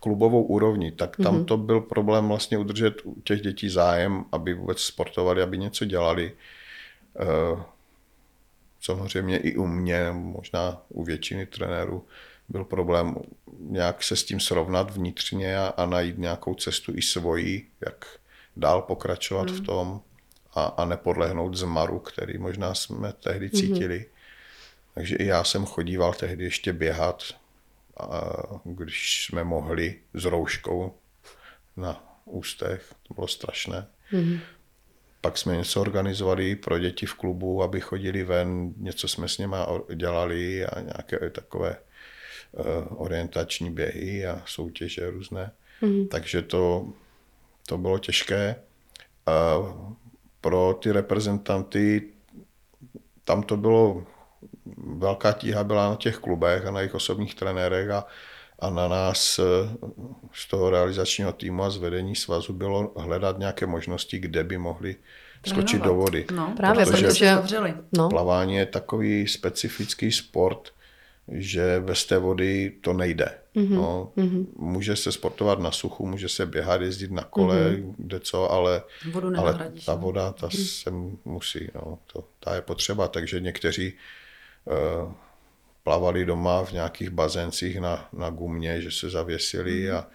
[0.00, 1.44] klubovou úrovni, tak tam mm-hmm.
[1.44, 6.32] to byl problém vlastně udržet u těch dětí zájem, aby vůbec sportovali, aby něco dělali.
[7.20, 7.62] Eh,
[8.80, 12.04] samozřejmě i u mě, možná u většiny trenérů,
[12.48, 13.16] byl problém
[13.58, 18.04] nějak se s tím srovnat vnitřně a, a najít nějakou cestu i svoji, jak
[18.56, 19.56] dál pokračovat mm.
[19.56, 20.00] v tom
[20.54, 23.56] a, a nepodlehnout zmaru, který možná jsme tehdy mhm.
[23.56, 23.98] cítili.
[23.98, 24.20] Mm-hmm.
[24.94, 27.22] Takže i já jsem chodíval tehdy ještě běhat,
[28.00, 28.20] a
[28.64, 30.94] když jsme mohli s rouškou
[31.76, 33.86] na ústech, to bylo strašné.
[34.12, 34.40] Mm-hmm.
[35.20, 39.56] Pak jsme něco organizovali pro děti v klubu, aby chodili ven, něco jsme s nimi
[39.94, 41.76] dělali a nějaké takové
[42.52, 42.64] uh,
[43.02, 45.52] orientační běhy a soutěže různé.
[45.82, 46.08] Mm-hmm.
[46.08, 46.92] Takže to,
[47.66, 48.56] to bylo těžké.
[49.28, 49.92] Uh,
[50.40, 52.02] pro ty reprezentanty
[53.24, 54.04] tam to bylo,
[54.76, 58.06] velká tíha byla na těch klubech a na jejich osobních trenérech a,
[58.58, 59.42] a na nás eh,
[60.32, 64.96] z toho realizačního týmu a z vedení svazu bylo hledat nějaké možnosti, kde by mohli
[65.46, 66.26] skočit do vody.
[66.34, 68.08] No, právě, protože, protože no.
[68.08, 70.72] plavání je takový specifický sport,
[71.30, 73.38] že bez té vody to nejde.
[73.56, 73.74] Mm-hmm.
[73.74, 74.46] No, mm-hmm.
[74.56, 77.94] Může se sportovat na suchu, může se běhat, jezdit na kole, mm-hmm.
[77.98, 78.82] kde co, ale,
[79.36, 79.98] ale ta no.
[79.98, 80.82] voda, ta mm-hmm.
[80.82, 80.90] se
[81.24, 83.92] musí, no, to, ta je potřeba, takže někteří
[84.64, 85.12] uh,
[85.84, 89.96] plavali doma v nějakých bazéncích na, na gumě, že se zavěsili, mm-hmm.
[89.96, 90.08] a, a,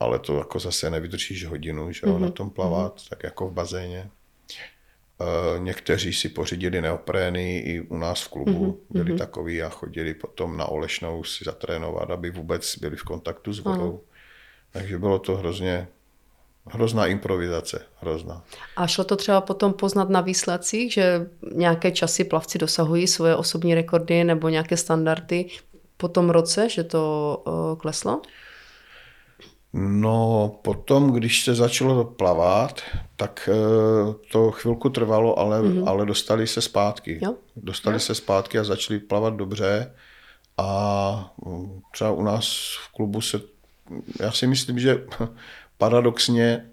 [0.00, 2.20] ale to jako zase nevydržíš hodinu, že mm-hmm.
[2.20, 3.08] na tom plavat, mm-hmm.
[3.08, 4.10] tak jako v bazéně.
[5.22, 9.02] Eh, někteří si pořídili neoprény i u nás v klubu, mm-hmm.
[9.02, 13.58] byli takový a chodili potom na Olešnou si zatrénovat, aby vůbec byli v kontaktu s
[13.58, 13.92] vodou.
[13.92, 13.98] Mm.
[14.72, 15.88] Takže bylo to hrozně,
[16.66, 18.44] hrozná improvizace, hrozná.
[18.76, 23.74] A šlo to třeba potom poznat na výsledcích, že nějaké časy plavci dosahují svoje osobní
[23.74, 25.46] rekordy nebo nějaké standardy
[25.96, 28.22] po tom roce, že to uh, kleslo?
[29.74, 32.80] No, potom, když se začalo plavat,
[33.16, 35.88] tak eh, to chvilku trvalo, ale, mm-hmm.
[35.88, 37.18] ale dostali se zpátky.
[37.22, 37.34] Jo?
[37.56, 38.00] Dostali jo.
[38.00, 39.94] se zpátky a začali plavat dobře.
[40.58, 43.40] A mm, třeba u nás v klubu se,
[44.20, 45.04] já si myslím, že
[45.78, 46.70] paradoxně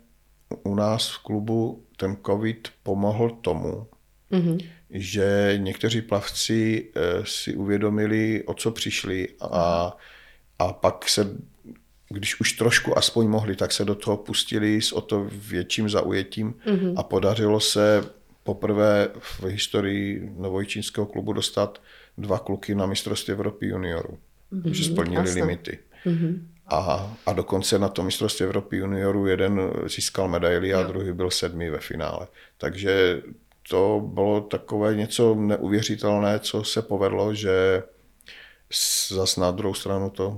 [0.63, 3.87] u nás v klubu ten covid pomohl tomu,
[4.31, 4.65] mm-hmm.
[4.89, 9.97] že někteří plavci eh, si uvědomili, o co přišli a,
[10.59, 11.37] a pak se
[12.09, 16.53] když už trošku aspoň mohli, tak se do toho pustili s o to větším zaujetím
[16.53, 16.93] mm-hmm.
[16.97, 18.03] a podařilo se
[18.43, 21.81] poprvé v historii novojčínského klubu dostat
[22.17, 24.17] dva kluky na mistrovství Evropy juniorů,
[24.53, 24.71] mm-hmm.
[24.71, 25.41] že splnili Jasne.
[25.41, 25.79] limity.
[26.05, 26.41] Mm-hmm.
[26.67, 30.87] A, a dokonce na to mistrovství Evropy juniorů jeden získal medaili a jo.
[30.87, 32.27] druhý byl sedmý ve finále.
[32.57, 33.21] Takže
[33.69, 37.83] to bylo takové něco neuvěřitelné, co se povedlo, že
[39.09, 40.37] zas na druhou stranu to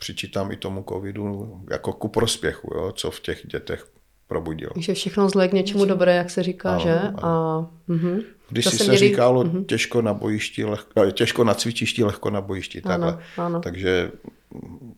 [0.00, 3.86] přičítám i tomu covidu jako ku prospěchu, jo, co v těch dětech
[4.26, 4.70] probudil.
[4.76, 6.98] Že všechno zlé k něčemu dobré, jak se říká, ano, že?
[6.98, 7.18] Ano.
[7.22, 8.24] A, uh-huh.
[8.48, 8.98] Když si se měli...
[8.98, 9.64] říkalo uh-huh.
[9.64, 12.82] těžko na bojišti, lehko, eh, těžko na cvičišti, lehko na bojišti.
[12.82, 13.24] Ano, takhle.
[13.36, 13.60] Ano.
[13.60, 14.10] Takže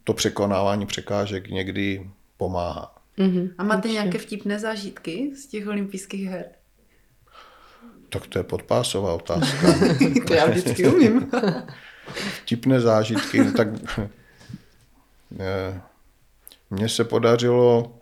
[0.04, 2.94] to překonávání překážek někdy pomáhá.
[3.18, 3.50] Uh-huh.
[3.58, 3.92] A máte Určitě.
[3.92, 6.44] nějaké vtipné zážitky z těch olympijských her?
[8.08, 9.66] Tak to je podpásová otázka.
[10.26, 11.30] to já vždycky umím.
[12.42, 13.68] Vtipné zážitky, no tak
[16.70, 17.98] mně se podařilo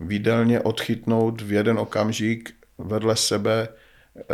[0.00, 3.68] výdelně odchytnout v jeden okamžik vedle sebe
[4.18, 4.24] eh,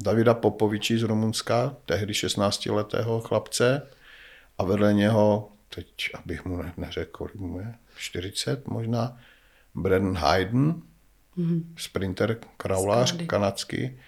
[0.00, 3.88] Davida Popoviči z Rumunska, tehdy 16-letého chlapce
[4.58, 9.18] a vedle něho, teď abych mu neřekl, kolik mu je, 40 možná,
[9.74, 10.82] Brennan Hayden,
[11.38, 11.64] mm-hmm.
[11.76, 13.98] sprinter, kraulář kanadský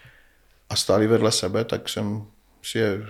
[0.68, 2.26] a stáli vedle sebe, tak jsem
[2.62, 3.02] si je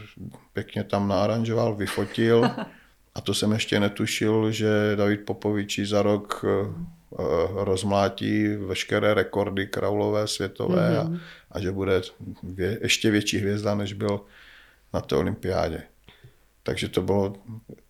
[0.52, 2.50] pěkně tam naaranžoval, vyfotil
[3.14, 6.72] a to jsem ještě netušil, že David Popoviči za rok eh,
[7.50, 11.16] rozmlátí veškeré rekordy kraulové světové mm-hmm.
[11.16, 12.02] a, a že bude
[12.42, 14.20] vě, ještě větší hvězda, než byl
[14.92, 15.82] na té olympiádě.
[16.62, 17.34] Takže to bylo,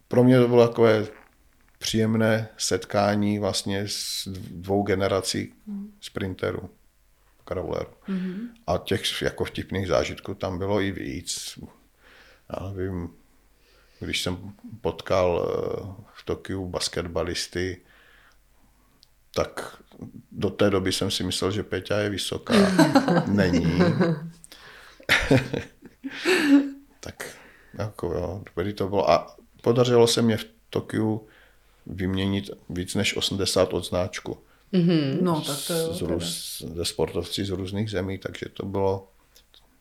[0.08, 1.06] pro mě to bylo takové
[1.78, 5.52] příjemné setkání vlastně s dvou generací
[6.00, 6.70] sprinterů,
[7.44, 7.90] kravlerů.
[8.08, 8.48] Mm-hmm.
[8.66, 11.58] A těch jako vtipných zážitků tam bylo i víc.
[12.52, 13.10] Já nevím,
[14.05, 15.50] když jsem potkal eh,
[16.14, 17.80] v Tokiu basketbalisty,
[19.34, 19.82] tak
[20.32, 22.55] do té doby jsem si myslel, že Peťa je vysoká.
[23.26, 23.78] Není.
[27.00, 27.36] tak
[27.78, 28.42] jako jo,
[28.74, 29.11] to bylo.
[29.11, 31.26] A podařilo se mě v Tokiu
[31.86, 34.38] vyměnit víc než 80 odznáčku.
[34.72, 35.22] Mm-hmm.
[35.22, 39.11] No, tak to je z, růz, ze sportovci z různých zemí, takže to bylo,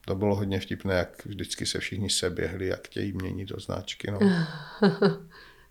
[0.06, 4.12] to bylo hodně vtipné, jak vždycky se všichni seběhli, jak chtějí měnit odznáčky.
[4.12, 4.20] No.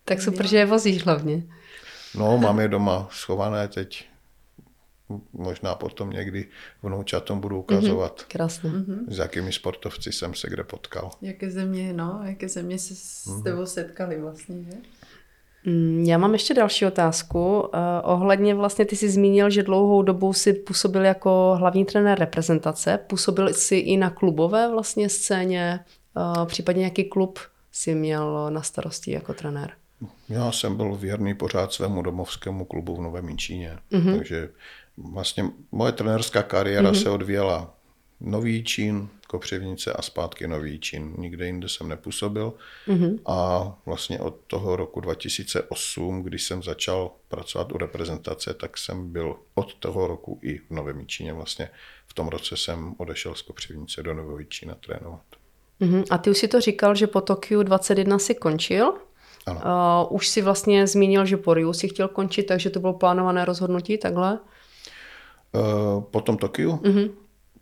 [0.05, 1.43] tak super, že je vozíš hlavně.
[2.14, 4.11] No, mám je doma schované teď.
[5.33, 6.49] Možná potom někdy
[6.83, 8.70] vnoučatom budu ukazovat, mm-hmm, krásně.
[9.09, 11.11] s jakými sportovci jsem se kde potkal.
[11.22, 13.43] Jaké země, no, jaké země se s mm-hmm.
[13.43, 14.72] tebou setkali vlastně, že?
[15.66, 17.61] Mm, já mám ještě další otázku.
[17.61, 17.68] Uh,
[18.02, 22.98] ohledně vlastně ty jsi zmínil, že dlouhou dobu si působil jako hlavní trenér reprezentace.
[23.06, 25.80] Působil jsi i na klubové vlastně scéně,
[26.16, 27.38] uh, případně jaký klub
[27.72, 29.70] si měl na starosti jako trenér?
[30.28, 33.78] Já jsem byl věrný pořád svému domovskému klubu v Novém Číně.
[33.92, 34.16] Mm-hmm.
[34.16, 34.48] Takže
[34.96, 37.02] vlastně moje trenérská kariéra mm-hmm.
[37.02, 37.74] se odvíjela
[38.20, 41.14] Nový Čín, Kopřivnice a zpátky Nový Čín.
[41.18, 42.53] Nikde jinde jsem nepůsobil.
[42.89, 43.18] Mm-hmm.
[43.26, 49.37] A vlastně od toho roku 2008, když jsem začal pracovat u reprezentace, tak jsem byl
[49.55, 51.33] od toho roku i v Novém Číně.
[51.33, 51.70] Vlastně
[52.07, 55.22] v tom roce jsem odešel z Kopřivnice do Nového Čína trénovat.
[55.81, 56.05] Mm-hmm.
[56.11, 58.95] A ty už si to říkal, že po Tokiu 21 si končil?
[59.47, 59.61] Ano.
[60.11, 63.45] Uh, už si vlastně zmínil, že po Riu si chtěl končit, takže to bylo plánované
[63.45, 64.39] rozhodnutí takhle?
[65.53, 66.76] Uh, po tom Tokiu?
[66.76, 67.11] Mm-hmm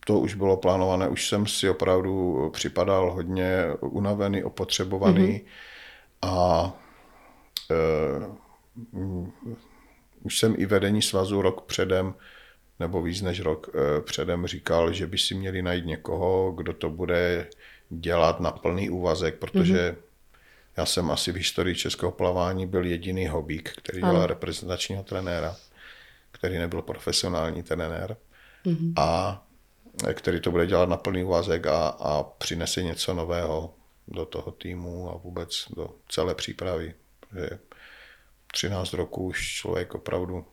[0.09, 5.44] to už bylo plánované, už jsem si opravdu připadal hodně unavený, opotřebovaný mm-hmm.
[6.22, 6.72] a
[8.92, 9.28] uh,
[10.22, 12.14] už jsem i vedení svazu rok předem,
[12.80, 16.90] nebo víc než rok uh, předem říkal, že by si měli najít někoho, kdo to
[16.90, 17.46] bude
[17.90, 19.96] dělat na plný úvazek, protože mm-hmm.
[20.76, 25.56] já jsem asi v historii českého plavání byl jediný hobík, který dělal reprezentačního trenéra,
[26.30, 28.16] který nebyl profesionální trenér.
[28.66, 28.92] Mm-hmm.
[28.96, 29.42] A
[30.14, 33.74] který to bude dělat na plný úvazek a, a přinese něco nového
[34.09, 36.94] do toho týmu a vůbec do celé přípravy.
[37.34, 37.59] Že
[38.53, 40.44] 13 roků už člověk opravdu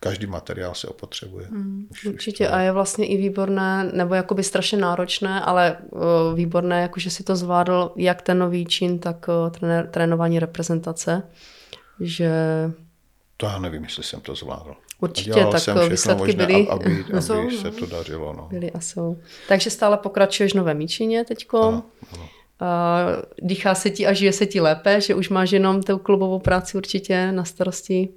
[0.00, 1.48] každý materiál se opotřebuje.
[1.90, 2.54] Už, určitě už to...
[2.54, 6.00] a je vlastně i výborné, nebo jakoby strašně náročné, ale uh,
[6.34, 11.22] výborné, jakože si to zvládl jak ten nový čin, tak uh, trenér, trénování reprezentace,
[12.00, 12.30] že...
[13.36, 14.74] To já nevím, jestli jsem to zvládl.
[15.04, 16.68] Určitě, tak jsem výsledky možné, byly.
[16.68, 18.32] Aby, aby jsou, se to dařilo.
[18.32, 18.48] No.
[18.50, 19.18] Byly a jsou.
[19.48, 21.82] Takže stále pokračuješ v Nové Míčině teďko.
[23.42, 26.76] Dýchá se ti a žije se ti lépe, že už máš jenom tu klubovou práci
[26.76, 28.08] určitě na starosti?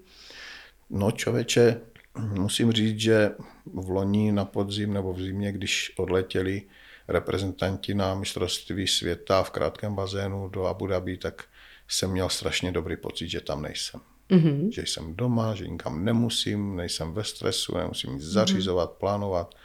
[0.90, 1.82] No člověče,
[2.18, 3.32] musím říct, že
[3.74, 6.62] v loni na podzim nebo v zimě, když odletěli
[7.08, 11.44] reprezentanti na mistrovství světa v krátkém bazénu do Abu Dhabi, tak
[11.88, 14.02] jsem měl strašně dobrý pocit, že tam nejsem.
[14.30, 14.70] Mm-hmm.
[14.70, 19.00] Že jsem doma, že nikam nemusím, nejsem ve stresu, nemusím nic zařizovat, mm-hmm.
[19.00, 19.56] plánovat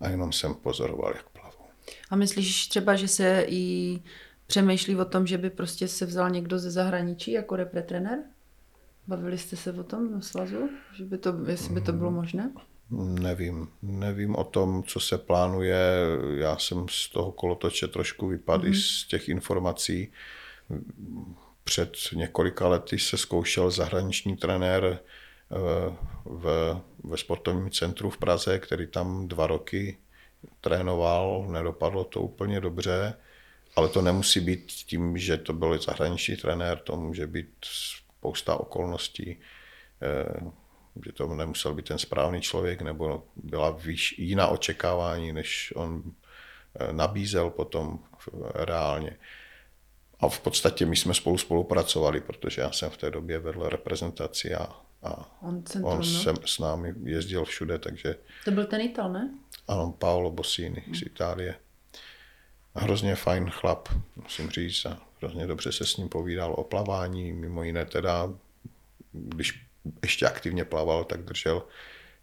[0.00, 1.66] a jenom jsem pozoroval, jak plavou.
[2.10, 3.98] A myslíš třeba, že se i
[4.46, 8.18] přemýšlí o tom, že by prostě se vzal někdo ze zahraničí jako repretrenér?
[9.06, 10.70] Bavili jste se o tom na svazu?
[10.96, 12.16] Že by to, jestli by to bylo mm.
[12.16, 12.52] možné?
[13.20, 13.68] Nevím.
[13.82, 15.78] Nevím o tom, co se plánuje.
[16.36, 19.04] Já jsem z toho kolotoče trošku vypadl mm-hmm.
[19.04, 20.12] z těch informací
[21.66, 25.56] před několika lety se zkoušel zahraniční trenér eh,
[26.24, 29.98] v, ve sportovním centru v Praze, který tam dva roky
[30.60, 33.14] trénoval, nedopadlo to úplně dobře,
[33.76, 39.40] ale to nemusí být tím, že to byl zahraniční trenér, to může být spousta okolností,
[40.02, 40.50] eh,
[41.06, 46.02] že to nemusel být ten správný člověk, nebo byla výš, jiná očekávání, než on
[46.80, 47.98] eh, nabízel potom
[48.54, 49.16] reálně.
[50.20, 54.54] A v podstatě my jsme spolu spolupracovali, protože já jsem v té době vedl reprezentaci
[54.54, 54.68] a,
[55.02, 56.04] a on, centrum, on no?
[56.04, 58.16] jsem s námi jezdil všude, takže...
[58.44, 59.30] To byl ten Ital, ne?
[59.68, 60.94] Ano, Paolo Bossini mm.
[60.94, 61.54] z Itálie.
[62.74, 67.62] hrozně fajn chlap, musím říct, a hrozně dobře se s ním povídal o plavání, mimo
[67.62, 68.32] jiné teda,
[69.12, 69.66] když
[70.02, 71.62] ještě aktivně plaval, tak držel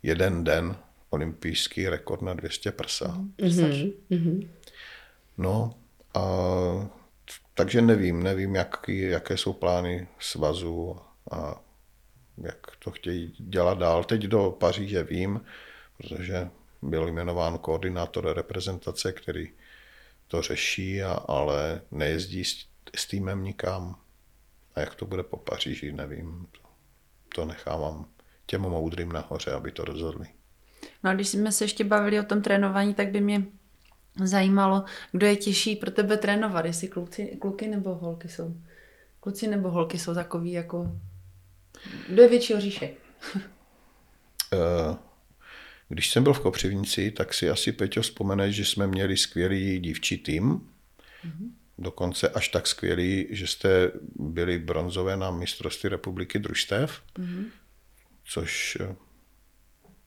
[0.04, 0.76] jeden den
[1.10, 3.18] olympijský rekord na 200 prsa.
[3.38, 4.48] Mm-hmm.
[5.38, 5.74] No
[6.14, 6.20] a
[7.54, 10.98] takže nevím, nevím, jaký, jaké jsou plány svazu
[11.32, 11.62] a
[12.38, 14.04] jak to chtějí dělat dál.
[14.04, 15.42] Teď do Paříže vím,
[15.98, 16.50] protože
[16.82, 19.52] byl jmenován koordinátor reprezentace, který
[20.28, 23.96] to řeší, a, ale nejezdí s, s týmem nikam.
[24.76, 26.48] A jak to bude po Paříži, nevím.
[26.52, 26.60] To,
[27.36, 28.06] to nechávám
[28.46, 30.28] těm moudrým nahoře, aby to rozhodli.
[31.04, 33.44] No a když jsme se ještě bavili o tom trénování, tak by mě
[34.16, 38.56] zajímalo, kdo je těžší pro tebe trénovat, jestli kluci, kluky nebo holky jsou.
[39.20, 41.00] Kluci nebo holky jsou takový jako...
[42.10, 42.94] Kdo je větší oříšek?
[44.54, 44.96] Eh,
[45.90, 50.18] když jsem byl v Kopřivnici, tak si asi Peťo vzpomene, že jsme měli skvělý dívčí
[50.18, 50.52] tým.
[50.52, 51.50] Mm-hmm.
[51.78, 57.46] Dokonce až tak skvělý, že jste byli bronzové na mistrovství republiky družstev, mm-hmm.
[58.26, 58.96] což eh,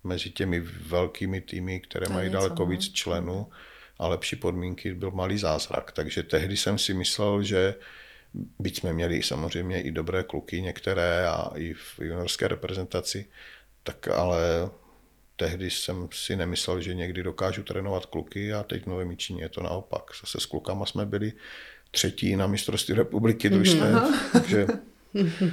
[0.04, 2.66] mezi těmi velkými týmy, které to mají daleko no.
[2.66, 3.46] víc členů
[3.99, 5.92] a lepší podmínky, byl malý zázrak.
[5.92, 7.74] Takže tehdy jsem si myslel, že
[8.59, 13.26] byť jsme měli samozřejmě i dobré kluky některé a i v juniorské reprezentaci,
[13.82, 14.70] tak ale
[15.36, 19.49] tehdy jsem si nemyslel, že někdy dokážu trénovat kluky a teď v Nové Míčině je
[19.49, 20.03] to naopak.
[20.20, 21.32] Zase s klukama jsme byli
[21.90, 24.14] třetí na mistrovství republiky družstev, mm-hmm.
[24.32, 24.66] takže...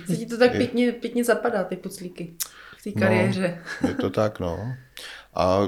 [0.05, 2.33] Se ti to tak pěkně, pěkně zapadá, ty puclíky
[2.77, 3.63] v té no, kariéře.
[3.81, 4.75] No, je to tak, no.
[5.33, 5.59] A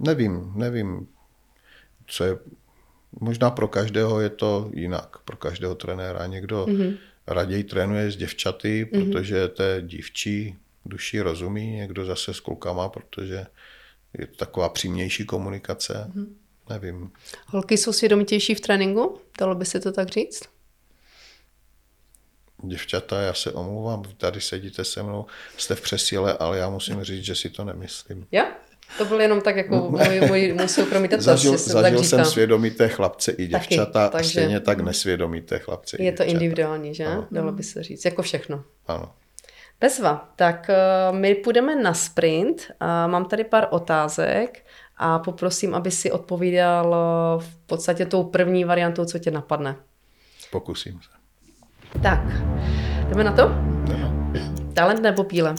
[0.00, 1.08] nevím, nevím,
[2.06, 2.38] co je,
[3.20, 6.26] možná pro každého je to jinak, pro každého trenéra.
[6.26, 6.98] Někdo mm-hmm.
[7.26, 9.12] raději trénuje s děvčaty, mm-hmm.
[9.12, 13.46] protože té dívčí duši rozumí, někdo zase s klukama, protože
[14.18, 16.10] je to taková přímější komunikace.
[16.14, 16.26] Mm-hmm.
[16.70, 17.10] Nevím.
[17.46, 19.20] Holky jsou svědomitější v tréninku?
[19.38, 20.42] Dalo by se to tak říct?
[22.64, 25.26] Děvčata, já se omlouvám, tady sedíte se mnou,
[25.56, 28.26] jste v přesíle, ale já musím říct, že si to nemyslím.
[28.32, 28.44] Já?
[28.98, 31.24] To byl jenom tak jako můj, můj, můj soukromý dotaz.
[31.24, 36.12] Zažil, zažil tak jsem svědomité chlapce i děvčata, Taky, takže stejně tak nesvědomité chlapce Je
[36.12, 37.06] to individuální, že?
[37.06, 37.26] Ano.
[37.30, 38.64] Dalo by se říct, jako všechno.
[38.86, 39.12] Ano.
[39.80, 40.70] Bezva, tak
[41.10, 42.70] uh, my půjdeme na sprint.
[43.06, 44.66] Mám tady pár otázek
[44.96, 49.76] a poprosím, aby si odpovídal uh, v podstatě tou první variantou, co tě napadne.
[50.50, 51.08] Pokusím se.
[52.02, 52.20] Tak,
[53.08, 53.48] jdeme na to?
[53.84, 54.12] Jdeme.
[54.74, 55.54] Talent nebo píle?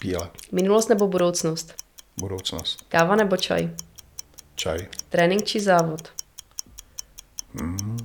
[0.00, 0.30] Píle.
[0.52, 1.74] Minulost nebo budoucnost?
[2.22, 2.86] Budoucnost.
[2.88, 3.70] Káva nebo čaj?
[4.54, 4.86] Čaj.
[5.08, 6.12] Trénink či závod?
[7.52, 7.98] Mm,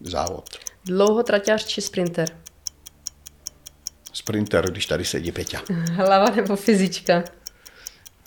[0.00, 0.48] závod.
[0.84, 2.28] Dlouho traťář či sprinter?
[4.12, 5.62] Sprinter, když tady sedí Peťa.
[5.92, 7.24] Hlava nebo fyzička?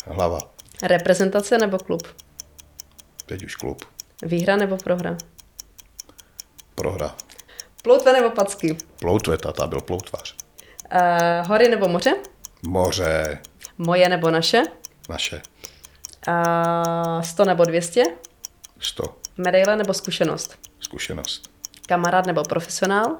[0.05, 0.39] Hlava.
[0.83, 2.07] Reprezentace nebo klub?
[3.25, 3.85] Teď už klub.
[4.21, 5.17] Výhra nebo prohra?
[6.75, 7.15] Prohra.
[7.81, 8.77] Ploutve nebo packy?
[8.99, 10.35] Ploutve, tata byl ploutvař.
[10.93, 12.15] Uh, hory nebo moře?
[12.63, 13.39] Moře.
[13.77, 14.63] Moje nebo naše?
[15.09, 15.41] Naše.
[16.27, 18.03] Uh, 100 nebo 200?
[18.79, 19.15] 100.
[19.37, 20.57] Medaile nebo zkušenost?
[20.79, 21.49] Zkušenost.
[21.87, 23.17] Kamarád nebo profesionál?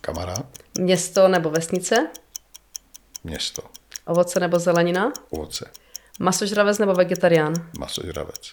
[0.00, 0.46] Kamarád.
[0.78, 2.08] Město nebo vesnice?
[3.24, 3.62] Město.
[4.06, 5.12] Ovoce nebo zelenina?
[5.30, 5.70] Ovoce.
[6.18, 7.54] Masožravec nebo vegetarián?
[7.78, 8.52] Masožravec.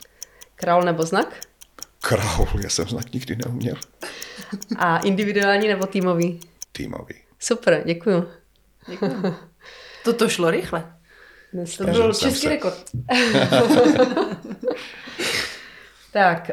[0.56, 1.48] Král nebo znak?
[2.02, 3.76] Král, já jsem znak nikdy neuměl.
[4.78, 6.40] A individuální nebo týmový?
[6.72, 7.16] Týmový.
[7.40, 8.32] Super, děkuju.
[8.88, 9.36] děkuju.
[10.04, 10.94] Toto šlo rychle.
[11.54, 12.50] Dnes to byl český se.
[12.50, 12.84] rekord.
[16.14, 16.52] tak,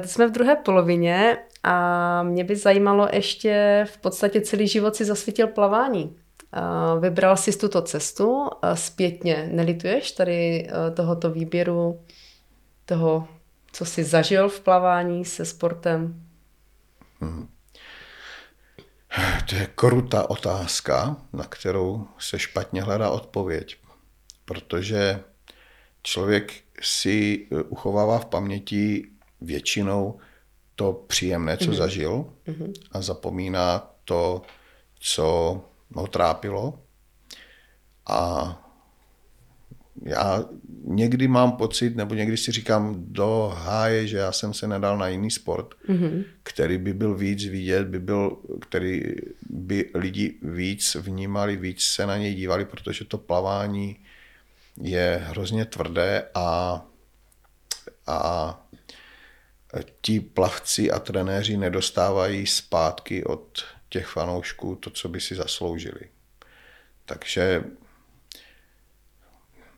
[0.00, 5.04] uh, jsme v druhé polovině a mě by zajímalo ještě v podstatě celý život si
[5.04, 6.04] zasvítil plavání.
[6.04, 12.00] Uh, vybral jsi tuto cestu, uh, zpětně nelituješ tady uh, tohoto výběru,
[12.84, 13.28] toho,
[13.72, 16.24] co jsi zažil v plavání se sportem?
[17.20, 17.48] Hmm.
[19.48, 23.76] To je krutá otázka, na kterou se špatně hledá odpověď,
[24.44, 25.20] protože
[26.02, 29.08] člověk si uchovává v paměti
[29.40, 30.18] většinou
[30.74, 31.74] to příjemné, co mm-hmm.
[31.74, 32.72] zažil mm-hmm.
[32.92, 34.42] a zapomíná to,
[35.00, 35.60] co
[35.94, 36.78] ho trápilo.
[38.06, 38.58] A
[40.02, 40.44] já
[40.84, 45.08] někdy mám pocit, nebo někdy si říkám do háje, že já jsem se nedal na
[45.08, 46.24] jiný sport, mm-hmm.
[46.42, 49.02] který by byl víc vidět, by byl, který
[49.50, 53.96] by lidi víc vnímali, víc se na něj dívali, protože to plavání
[54.80, 56.80] je hrozně tvrdé a,
[58.06, 58.58] a
[60.00, 66.00] ti plavci a trenéři nedostávají zpátky od těch fanoušků to, co by si zasloužili.
[67.04, 67.64] Takže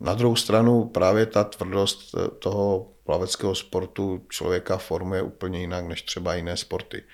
[0.00, 6.34] na druhou stranu právě ta tvrdost toho plaveckého sportu člověka formuje úplně jinak než třeba
[6.34, 7.04] jiné sporty.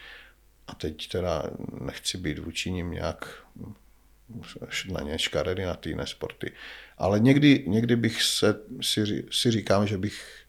[0.67, 1.43] A teď teda
[1.81, 3.45] nechci být vůči ním nějak
[4.93, 6.53] na ně škaredy na ty jiné sporty.
[7.01, 10.45] Ale někdy, někdy bych se, si, si říkám, že bych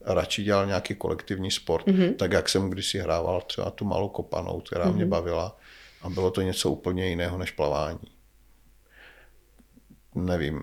[0.00, 2.14] radši dělal nějaký kolektivní sport, mm-hmm.
[2.14, 4.94] tak jak jsem kdysi hrával třeba tu malou kopanou, která mm-hmm.
[4.94, 5.10] mě mhm.
[5.10, 5.58] bavila
[6.02, 8.08] a bylo to něco úplně jiného než plavání.
[10.14, 10.62] Nevím.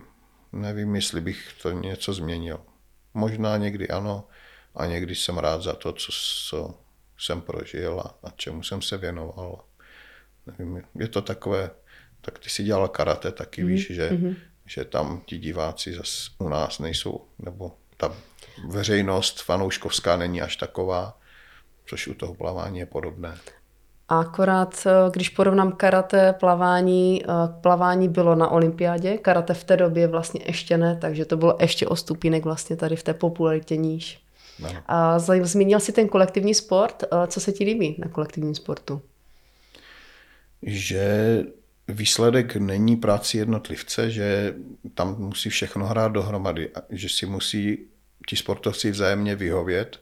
[0.51, 2.59] Nevím, jestli bych to něco změnil.
[3.13, 4.27] Možná někdy ano
[4.75, 6.11] a někdy jsem rád za to, co,
[6.49, 6.75] co
[7.17, 9.63] jsem prožil a, a čemu jsem se věnoval.
[10.45, 11.69] Nevím, je to takové,
[12.21, 13.67] tak ty si dělal karate, taky mm-hmm.
[13.67, 14.35] víš, že, mm-hmm.
[14.73, 18.15] Že tam ti diváci zase u nás nejsou, nebo ta
[18.67, 21.17] veřejnost fanouškovská není až taková,
[21.85, 23.37] což u toho plavání je podobné.
[24.09, 27.27] A akorát, eh, když porovnám karate, plavání, eh,
[27.61, 31.87] plavání bylo na olympiádě, karate v té době vlastně ještě ne, takže to bylo ještě
[31.87, 34.23] o stupínek vlastně tady v té popularitě níž.
[34.59, 34.69] No.
[34.85, 39.01] A zmínil si ten kolektivní sport, eh, co se ti líbí na kolektivním sportu?
[40.61, 41.43] Že
[41.87, 44.55] výsledek není práci jednotlivce, že
[44.93, 47.87] tam musí všechno hrát dohromady, že si musí
[48.27, 49.99] ti sportovci vzájemně vyhovět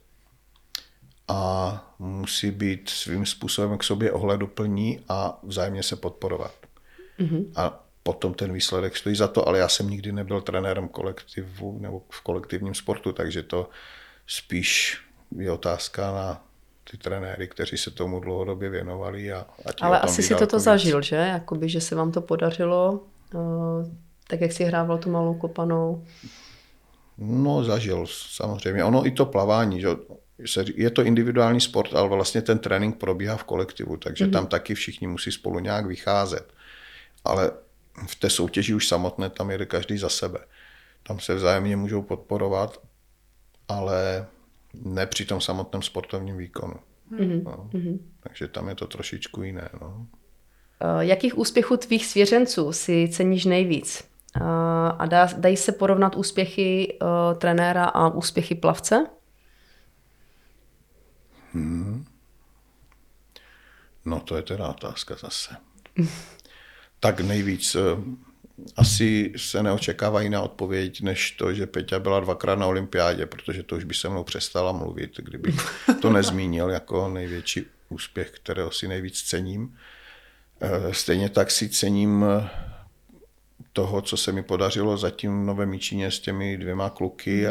[1.27, 6.53] a musí být svým způsobem k sobě ohleduplní a vzájemně se podporovat.
[7.19, 7.51] Mm-hmm.
[7.55, 12.01] A potom ten výsledek stojí za to, ale já jsem nikdy nebyl trenérem kolektivu nebo
[12.09, 13.69] v kolektivním sportu, takže to
[14.27, 15.01] spíš
[15.37, 16.50] je otázka na
[16.83, 19.31] ty trenéry, kteří se tomu dlouhodobě věnovali.
[19.31, 20.63] A, a Ale asi si toto víc.
[20.63, 21.15] zažil, že?
[21.15, 23.03] Jakoby, že se vám to podařilo,
[23.33, 23.85] uh,
[24.27, 26.05] tak jak si hrával tu malou kopanou.
[27.17, 28.83] No, zažil samozřejmě.
[28.83, 29.87] Ono i to plavání, že
[30.75, 34.31] je to individuální sport, ale vlastně ten trénink probíhá v kolektivu, takže mm-hmm.
[34.31, 36.53] tam taky všichni musí spolu nějak vycházet.
[37.25, 37.51] Ale
[38.07, 40.39] v té soutěži už samotné tam jede každý za sebe.
[41.03, 42.81] Tam se vzájemně můžou podporovat,
[43.67, 44.27] ale
[44.73, 46.75] ne při tom samotném sportovním výkonu.
[47.11, 47.43] Mm-hmm.
[47.43, 47.69] No.
[47.73, 47.99] Mm-hmm.
[48.19, 49.69] Takže tam je to trošičku jiné.
[49.81, 50.07] No.
[50.81, 54.03] Eh, jakých úspěchů tvých svěřenců si ceníš nejvíc?
[54.37, 54.41] Eh,
[54.97, 59.05] a dá, dají se porovnat úspěchy uh, trenéra a úspěchy plavce?
[61.53, 62.05] Hmm.
[64.05, 65.55] No to je teda otázka zase.
[66.99, 67.99] tak nejvíc uh,
[68.75, 73.75] asi se neočekává jiná odpověď, než to, že Peťa byla dvakrát na olympiádě, protože to
[73.75, 75.55] už by se mnou přestala mluvit, kdybych
[76.01, 79.77] to nezmínil jako největší úspěch, kterého si nejvíc cením.
[80.91, 82.25] Stejně tak si cením
[83.73, 87.47] toho, co se mi podařilo zatím v Nové Míčině s těmi dvěma kluky,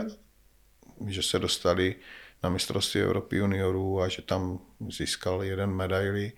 [1.01, 1.11] mm.
[1.11, 1.95] že se dostali
[2.43, 4.59] na mistrovství Evropy juniorů a že tam
[4.89, 6.33] získal jeden medaily.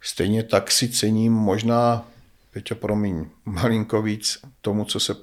[0.00, 2.08] Stejně tak si cením možná,
[2.52, 5.14] Peťo, promiň, malinko víc tomu, co se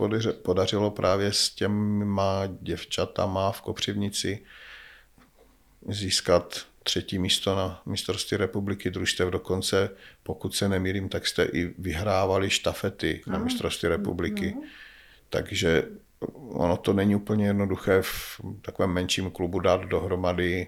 [0.43, 4.43] podařilo právě s těma děvčatama v Kopřivnici
[5.89, 9.29] získat třetí místo na mistrovství republiky družstev.
[9.29, 9.89] Dokonce,
[10.23, 14.55] pokud se nemýlím, tak jste i vyhrávali štafety na mistrovství republiky.
[15.29, 15.83] Takže
[16.49, 20.67] ono to není úplně jednoduché v takovém menším klubu dát dohromady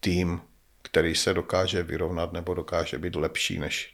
[0.00, 0.40] tým,
[0.82, 3.93] který se dokáže vyrovnat nebo dokáže být lepší než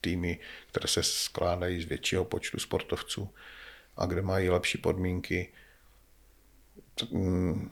[0.00, 3.28] týmy, které se skládají z většího počtu sportovců
[3.96, 5.52] a kde mají lepší podmínky.
[7.10, 7.70] Mm,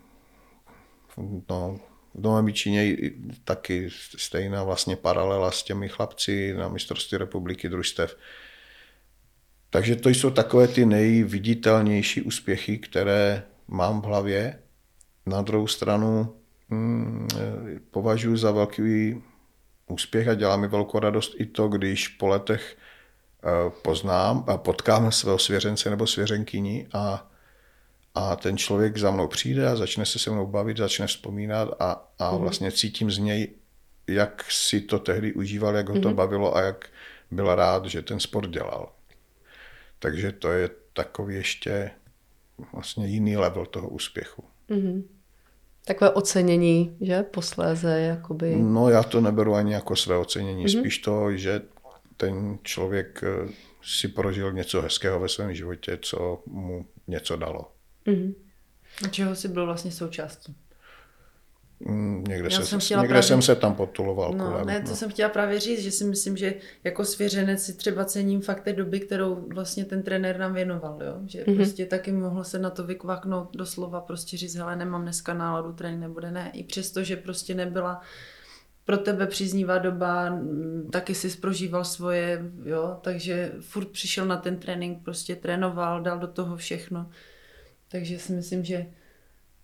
[1.48, 1.80] no,
[2.14, 2.96] v Novém Číně
[3.44, 8.16] taky stejná vlastně paralela s těmi chlapci na mistrovství republiky družstev.
[9.70, 14.62] Takže to jsou takové ty nejviditelnější úspěchy, které mám v hlavě.
[15.26, 16.36] Na druhou stranu
[16.70, 17.28] hmm,
[17.90, 19.22] považuji za velký
[19.86, 22.76] úspěch a dělá mi velkou radost i to, když po letech
[23.44, 27.30] eh, poznám a potkám svého svěřence nebo svěřenkyni a
[28.16, 32.12] a ten člověk za mnou přijde a začne se se mnou bavit, začne vzpomínat a,
[32.18, 32.38] a mm.
[32.38, 33.48] vlastně cítím z něj,
[34.06, 36.14] jak si to tehdy užíval, jak ho to mm.
[36.14, 36.88] bavilo a jak
[37.30, 38.92] byl rád, že ten sport dělal.
[39.98, 41.90] Takže to je takový ještě
[42.72, 44.44] vlastně jiný level toho úspěchu.
[44.68, 45.15] Mm.
[45.86, 48.56] Takové ocenění, že posléze jakoby...
[48.56, 50.68] No já to neberu ani jako své ocenění, mm.
[50.68, 51.60] spíš to, že
[52.16, 57.70] ten člověk eh, si prožil něco hezkého ve svém životě, co mu něco dalo.
[58.06, 58.34] Mm-hmm.
[59.04, 60.56] A čeho jsi byl vlastně součástí?
[61.80, 63.22] Mm, někde, Já se, jsem, někde právě...
[63.22, 64.32] jsem se tam potuloval.
[64.32, 64.96] No, kolem, ne, to no.
[64.96, 66.54] jsem chtěla právě říct, že si myslím, že
[66.84, 71.14] jako svěřenec si třeba cením fakt té doby, kterou vlastně ten trenér nám věnoval, jo?
[71.26, 71.56] že mm-hmm.
[71.56, 76.00] prostě taky mohlo se na to vykvaknout doslova, prostě říct, hele, nemám dneska náladu, trénink
[76.00, 78.00] nebude, ne, i přesto, že prostě nebyla
[78.84, 80.38] pro tebe příznivá doba,
[80.90, 86.26] taky si prožíval svoje, jo, takže furt přišel na ten trénink, prostě trénoval, dal do
[86.26, 87.10] toho všechno.
[87.88, 88.86] Takže si myslím, že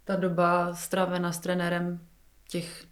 [0.05, 2.00] ta doba strávená s trenérem
[2.48, 2.84] těch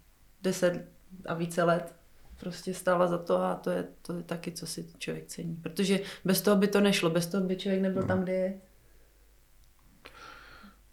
[0.43, 0.89] deset
[1.27, 1.95] a více let
[2.41, 5.57] prostě stála za to a to je, to je taky, co si člověk cení.
[5.57, 8.61] Protože bez toho by to nešlo, bez toho by člověk nebyl tam, kde je.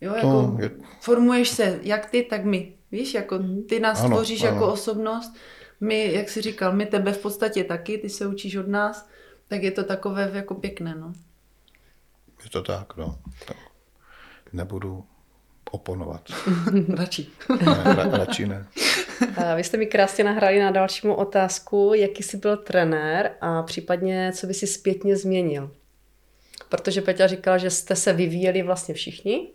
[0.02, 2.74] Jo, jako No, je- formuješ se, jak ty, tak my.
[2.92, 3.40] Víš, jako
[3.70, 4.54] ty nás Ano, tvoříš ano.
[4.54, 5.36] jako osobnost,
[5.82, 9.10] my, jak jsi říkal, my tebe v podstatě taky, ty se učíš od nás,
[9.48, 11.14] tak je to takové jako pěkné, no.
[12.44, 13.20] Je to tak, no.
[13.48, 13.58] Tak
[14.54, 15.06] nebudu
[15.72, 16.22] oponovat.
[16.98, 17.28] Radši.
[17.66, 18.68] Ne, ra, radši ne.
[19.38, 24.32] A Vy jste mi krásně nahráli na dalšímu otázku, jaký jsi byl trenér a případně
[24.36, 25.72] co by si zpětně změnil.
[26.70, 29.48] Protože Peťa říkala, že jste se vyvíjeli vlastně všichni.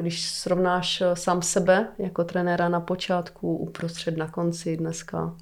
[0.00, 5.36] Když srovnáš eh, sám sebe jako trenéra na počátku, uprostřed, na konci dneska.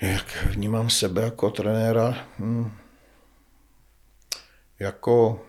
[0.00, 2.26] Jak vnímám sebe jako trenéra?
[2.38, 2.70] Hm.
[4.78, 5.42] Jako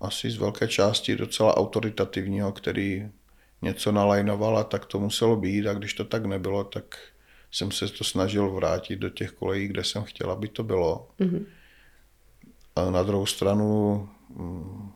[0.00, 3.08] asi z velké části docela autoritativního, který
[3.62, 6.98] něco nalajnoval a tak to muselo být a když to tak nebylo, tak
[7.50, 11.08] jsem se to snažil vrátit do těch kolejí, kde jsem chtěl, aby to bylo.
[11.18, 11.46] Mhm.
[12.76, 14.92] A na druhou stranu hm,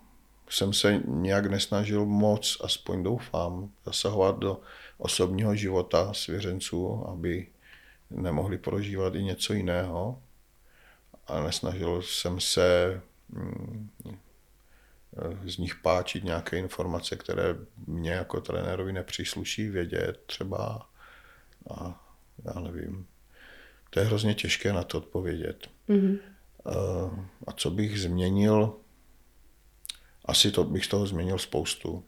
[0.49, 4.61] jsem se nějak nesnažil moc, aspoň doufám, zasahovat do
[4.99, 7.47] osobního života svěřenců, aby
[8.11, 10.23] nemohli prožívat i něco jiného.
[11.27, 13.01] A nesnažil jsem se
[13.33, 13.89] hm,
[15.45, 17.57] z nich páčit nějaké informace, které
[17.87, 20.91] mě jako trenérovi nepřísluší vědět třeba.
[21.71, 22.07] A
[22.45, 23.07] já nevím.
[23.91, 25.69] To je hrozně těžké na to odpovědět.
[25.89, 26.19] Mhm.
[26.67, 28.75] Eh, A co bych změnil?
[30.25, 32.05] Asi to bych z toho změnil spoustu.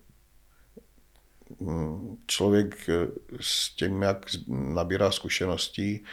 [1.61, 3.09] Mm, Člověk eh,
[3.41, 6.05] s tím, jak nabírá zkušeností,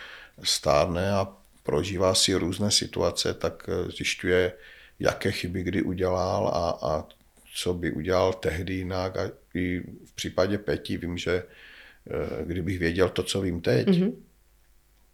[0.44, 1.28] stárne a
[1.64, 4.54] prožívá si různé situace, tak eh, zjišťuje,
[5.00, 7.06] jaké chyby kdy udělal a, a
[7.56, 9.18] co by udělal tehdy jinak.
[9.18, 14.14] A i v případě Peti vím, že eh, kdybych věděl to, co vím teď, mm-hmm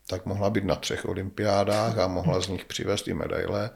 [0.07, 3.69] tak mohla být na třech olympiádách a mohla z nich přivést i medaile.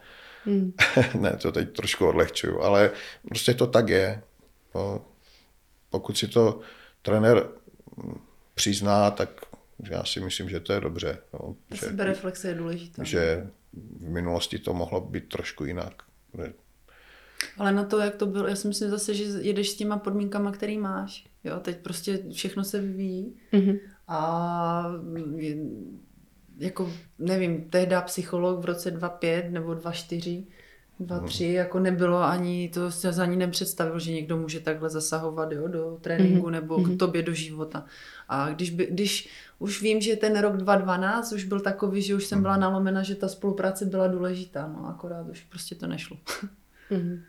[0.45, 0.74] Hmm.
[1.20, 2.91] ne, to teď trošku odlehčuju, ale
[3.28, 4.22] prostě to tak je.
[4.76, 5.01] No,
[5.89, 6.60] pokud si to
[7.01, 7.47] trenér
[7.97, 8.22] mm,
[8.55, 9.30] přizná, tak
[9.89, 11.17] já si myslím, že to je dobře.
[11.34, 13.03] No, že, Sebereflexe je důležitá.
[13.03, 15.93] že v minulosti to mohlo být trošku jinak.
[16.38, 16.53] Že-
[17.57, 20.51] Ale na to, jak to bylo, já si myslím zase, že jedeš s těma podmínkama,
[20.51, 21.25] který máš.
[21.43, 23.77] Jo, teď prostě všechno se vyvíjí Mhm.
[24.07, 24.91] a
[25.36, 25.57] je-
[26.57, 30.45] jako, nevím, tehdy psycholog v roce 2.5 nebo 2.4,
[30.99, 31.55] 2.3, Hmm.
[31.55, 36.43] jako nebylo ani, to se ani nepředstavil, že někdo může takhle zasahovat jo, do tréninku
[36.43, 36.51] Mhm.
[36.51, 37.86] nebo k tobě do života.
[38.30, 39.30] A když, by, když
[39.60, 43.16] už vím, že ten rok 2012 už byl takový, že už jsem byla nalomena, že
[43.16, 46.18] ta spolupráce byla důležitá, no akorát už prostě to nešlo.
[46.91, 47.22] Mhm.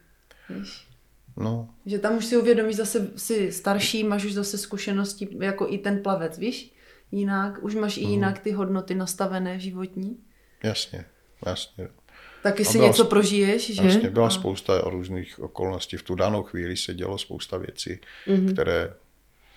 [0.51, 0.89] Víš?
[1.37, 5.79] No, Že tam už si uvědomíš zase, si starší, máš už zase zkušenosti, jako i
[5.79, 6.75] ten plavec, víš?
[7.13, 8.11] Jinak, už máš i Mhm.
[8.11, 10.17] jinak ty hodnoty nastavené životní.
[10.63, 11.05] jasně,
[11.47, 11.89] jasně.
[12.43, 13.83] Taky si něco sp- prožiješ, že?
[13.83, 15.97] Vlastně byla A- spousta různých okolností.
[15.97, 18.37] V tu danou chvíli se dělo spousta věcí, Mhm.
[18.37, 18.53] mm-hmm.
[18.53, 18.95] které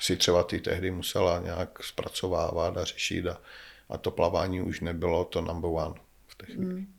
[0.04, 3.42] si třeba ty tehdy musela nějak zpracovávat a řešit a,
[3.90, 5.96] a to plavání už nebylo to number one
[6.28, 6.74] v té chvíli.
[6.76, 6.94] Mm.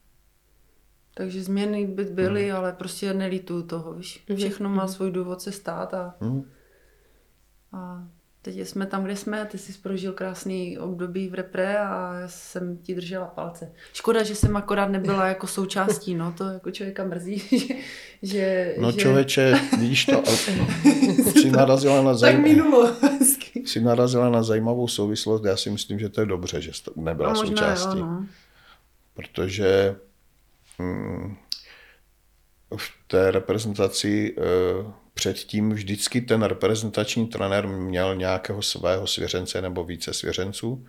[1.14, 2.56] Takže změny by byly, Mhm.
[2.56, 4.24] ale prostě nelituju toho, víš?
[4.36, 6.50] Všechno má svůj důvod se stát a, Mm.
[7.72, 8.08] a
[8.44, 12.76] teď jsme tam, kde jsme, ty jsi prožil krásný období v repre a já jsem
[12.76, 13.72] ti držela palce.
[13.92, 17.74] Škoda, že jsem akorát nebyla jako součástí, no to jako člověka mrzí, že...
[18.22, 18.98] že No že...
[18.98, 20.22] člověče, vidíš to,
[21.40, 22.12] jsi narazila na,
[23.18, 23.62] hezky.
[23.66, 25.44] jsi narazila na zajímavou souvislost.
[25.44, 27.98] Já si myslím, že to je dobře, že jsi nebyla možná součástí.
[27.98, 28.26] jo, no.
[29.14, 29.96] protože
[30.78, 31.36] mm,
[32.76, 40.14] v té reprezentaci eh, předtím vždycky ten reprezentační trenér měl nějakého svého svěřence nebo více
[40.14, 40.86] svěřenců.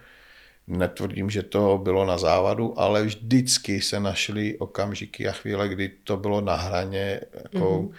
[0.67, 6.17] Netvrdím, že to bylo na závadu, ale vždycky se našly okamžiky a chvíle, kdy to
[6.17, 7.21] bylo na hraně.
[7.43, 7.89] Jako,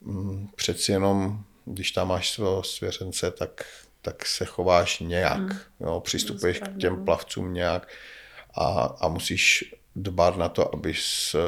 [0.00, 0.48] mm.
[0.56, 3.64] Přeci jenom, když tam máš svého svěřence, tak,
[4.02, 5.40] tak se chováš nějak.
[5.40, 5.58] Mm.
[5.80, 7.88] Jo, přistupuješ k těm plavcům nějak
[8.54, 11.38] a, a musíš dbát na to, abys eh,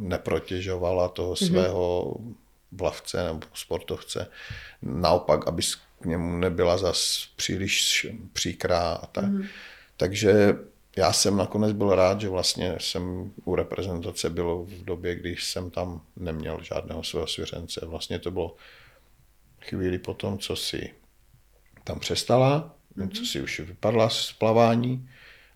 [0.00, 2.16] neprotěžovala toho svého
[2.76, 4.30] vlavce nebo sportovce.
[4.82, 9.24] Naopak, abys k němu nebyla zas příliš příkrá a tak.
[9.24, 9.44] Mm.
[9.96, 10.56] Takže
[10.96, 15.70] já jsem nakonec byl rád, že vlastně jsem u reprezentace byl v době, když jsem
[15.70, 17.86] tam neměl žádného svého svěřence.
[17.86, 18.56] Vlastně to bylo
[19.60, 20.90] chvíli potom, co si
[21.84, 23.10] tam přestala, mm-hmm.
[23.10, 25.08] co si už vypadla z plavání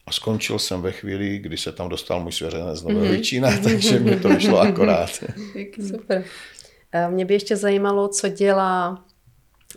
[0.07, 3.63] a skončil jsem ve chvíli, kdy se tam dostal můj svěřenec z Nového mm-hmm.
[3.63, 5.25] Takže mě to vyšlo akorát.
[5.89, 6.25] Super.
[6.93, 9.05] Eh, mě by ještě zajímalo, co dělá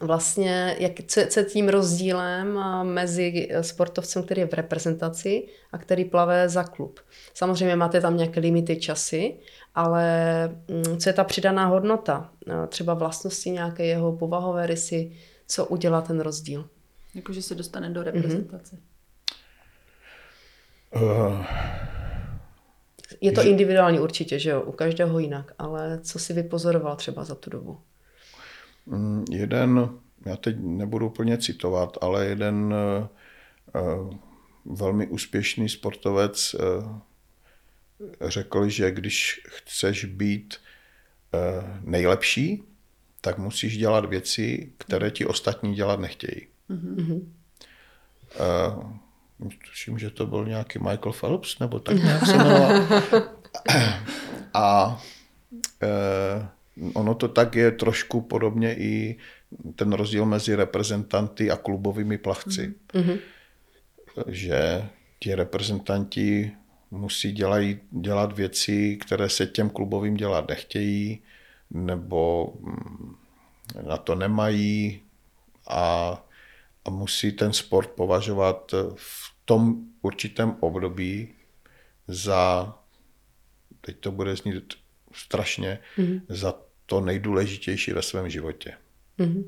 [0.02, 5.78] vlastně, jak, co, co je tím rozdílem eh, mezi sportovcem, který je v reprezentaci a
[5.78, 7.00] který plave za klub.
[7.34, 9.36] Samozřejmě máte tam nějaké limity časy,
[9.76, 10.06] ale
[10.68, 12.30] mm, co je ta přidaná hodnota?
[12.48, 15.12] Eh, třeba vlastnosti nějaké jeho povahové rysy,
[15.48, 16.70] co udělá ten rozdíl?
[17.16, 18.76] Jakože se dostane do reprezentace.
[18.76, 18.80] Mm-hmm.
[21.02, 21.46] Uh,
[23.24, 23.50] je to že...
[23.50, 24.62] individuální určitě, že jo?
[24.62, 27.80] U každého jinak, ale co si vypozoroval třeba za tu dobu?
[28.86, 29.90] Mm, jeden,
[30.26, 32.74] já teď nebudu úplně citovat, ale jeden
[33.76, 34.14] uh,
[34.66, 36.98] velmi úspěšný sportovec uh,
[38.22, 40.56] řekl, že když chceš být
[41.34, 42.64] uh, nejlepší,
[43.22, 46.48] tak musíš dělat věci, které ti ostatní dělat nechtějí.
[46.70, 47.22] Mm-hmm.
[48.78, 48.98] Uh,
[49.70, 52.72] tuším, že to byl nějaký Michael Phelps, nebo tak nějak se jmenoval.
[54.54, 55.02] A
[55.84, 59.18] uh, ono to tak je trošku podobně i
[59.76, 62.74] ten rozdíl mezi reprezentanty a klubovými plavci.
[62.94, 63.20] Mm-hmm.
[64.28, 66.52] Že ti reprezentanti
[66.92, 71.22] musí dělají, dělat věci, které se těm klubovým dělat nechtějí,
[71.72, 73.16] nebo mm,
[73.88, 75.02] na to nemají
[75.68, 76.22] a,
[76.86, 81.34] a musí ten sport považovat v tom určitém období
[82.08, 82.74] za,
[83.82, 84.74] teď to bude znít
[85.14, 86.22] strašně, mm-hmm.
[86.30, 86.54] za
[86.86, 88.78] to nejdůležitější ve svém životě.
[89.20, 89.44] Mm-hmm.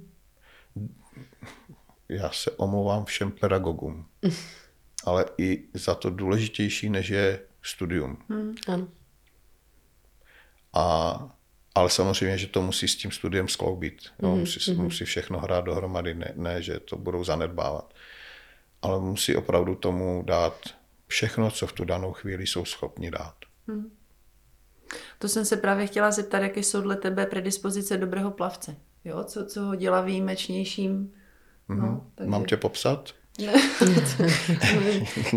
[2.10, 4.32] Já se omlouvám všem pedagogům, mm.
[5.04, 8.18] ale i za to důležitější, než je studium.
[8.30, 8.88] Mm, ano.
[10.74, 11.38] A
[11.76, 13.98] ale samozřejmě, že to musí s tím studiem skloubit.
[14.20, 14.30] Jo?
[14.30, 14.40] Mm-hmm.
[14.40, 14.84] Musí, mm-hmm.
[14.84, 17.94] musí všechno hrát dohromady, ne, ne, že to budou zanedbávat.
[18.82, 20.60] Ale musí opravdu tomu dát
[21.08, 23.36] všechno, co v tu danou chvíli jsou schopni dát.
[23.68, 23.92] Mm.
[25.20, 28.76] To jsem se právě chtěla zeptat, jaké jsou dle tebe predispozice dobrého plavce.
[29.06, 29.24] Jo?
[29.24, 31.14] Co, co ho dělá výjimečnějším?
[31.70, 31.82] Mm-hmm.
[31.82, 32.30] No, takže...
[32.30, 33.14] Mám tě popsat?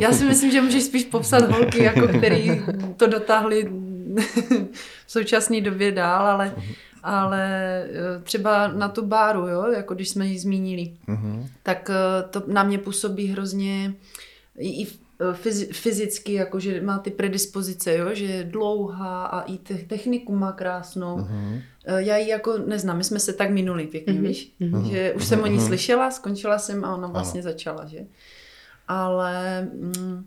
[0.00, 2.62] Já si myslím, že můžeš spíš popsat holky, jako který
[2.96, 3.70] to dotáhli
[5.06, 6.74] v současné době dál, ale, uh-huh.
[7.02, 11.48] ale eh, třeba na tu báru, jo, jako když jsme ji zmínili, uh-huh.
[11.62, 13.94] tak eh, to na mě působí hrozně
[14.58, 15.34] i eh,
[15.72, 20.52] fyzicky, jako že má ty predispozice, jo, že je dlouhá a i te- techniku má
[20.52, 21.16] krásnou.
[21.16, 21.62] Uh-huh.
[21.96, 24.28] Já ji jako neznám, my jsme se tak minuli pěkně, uh-huh.
[24.28, 24.90] víš, uh-huh.
[24.90, 25.44] že už jsem uh-huh.
[25.44, 27.50] o ní slyšela, skončila jsem a ona vlastně ano.
[27.50, 27.98] začala, že.
[28.88, 29.62] Ale...
[29.72, 30.26] Mm,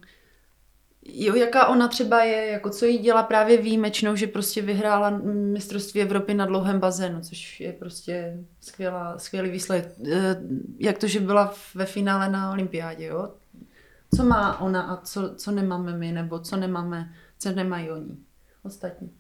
[1.06, 6.02] Jo, jaká ona třeba je, jako co jí dělá právě výjimečnou, že prostě vyhrála mistrovství
[6.02, 9.92] Evropy na dlouhém bazénu, což je prostě skvělá, skvělý výsledek.
[10.12, 10.42] Eh,
[10.80, 13.30] jak to, že byla ve finále na olympiádě, jo?
[14.16, 18.18] Co má ona a co, co nemáme my, nebo co nemáme, co nemají oni,
[18.64, 19.12] ostatní?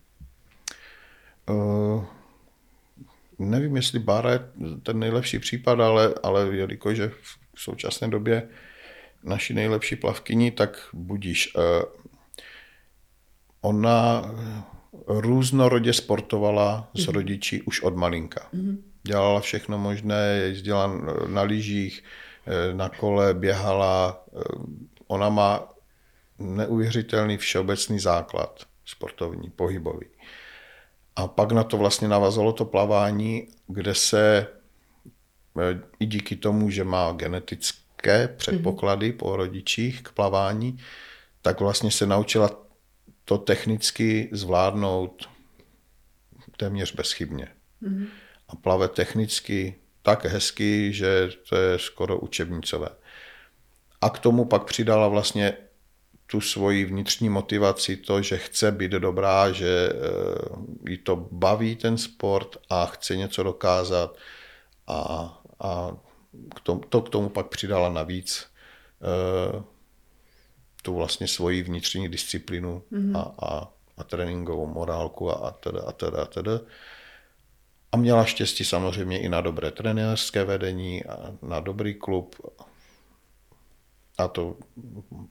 [1.50, 2.06] Uh,
[3.40, 4.40] nevím, jestli Bára je
[4.84, 7.10] ten nejlepší případ, ale, ale jelikož je
[7.54, 8.50] v současné době
[9.24, 11.54] naši nejlepší plavkyni, tak budíš.
[11.58, 11.86] Eh,
[13.62, 14.32] ona
[15.08, 17.16] různorodě sportovala s mhm.
[17.16, 18.48] rodiči už od malinka.
[18.54, 18.84] Mhm.
[19.04, 20.92] Dělala všechno možné, jezdila
[21.28, 22.04] na lyžích,
[22.48, 24.26] eh, na kole, běhala.
[24.38, 24.42] Eh,
[25.08, 25.70] ona má
[26.40, 30.06] neuvěřitelný všeobecný základ sportovní, pohybový.
[31.16, 34.48] A pak na to vlastně navazalo to plavání, kde se
[36.00, 39.18] i díky tomu, že má genetický lehké předpoklady mm-hmm.
[39.18, 40.78] po rodičích k plavání,
[41.42, 42.50] tak vlastně se naučila
[43.26, 45.30] to technicky zvládnout
[46.58, 47.48] téměř bezchybně.
[47.84, 48.08] Mm-hmm.
[48.48, 52.90] A plave technicky tak hezky, že to je skoro učebnicové.
[54.02, 55.54] A k tomu pak přidala vlastně
[56.28, 61.98] tu svoji vnitřní motivaci, to, že chce být dobrá, že eh, jí to baví ten
[61.98, 64.18] sport a chce něco dokázat
[64.88, 65.98] a, a
[66.56, 68.48] k tomu, to k tomu pak přidala navíc
[69.54, 69.64] uh,
[70.82, 73.18] tu vlastně svoji vnitřní disciplínu mm-hmm.
[73.18, 76.60] a, a, a tréninkovou morálku a, a teda a teda a teda.
[77.92, 82.36] A měla štěstí samozřejmě i na dobré trenérské vedení a na dobrý klub
[84.22, 84.58] a to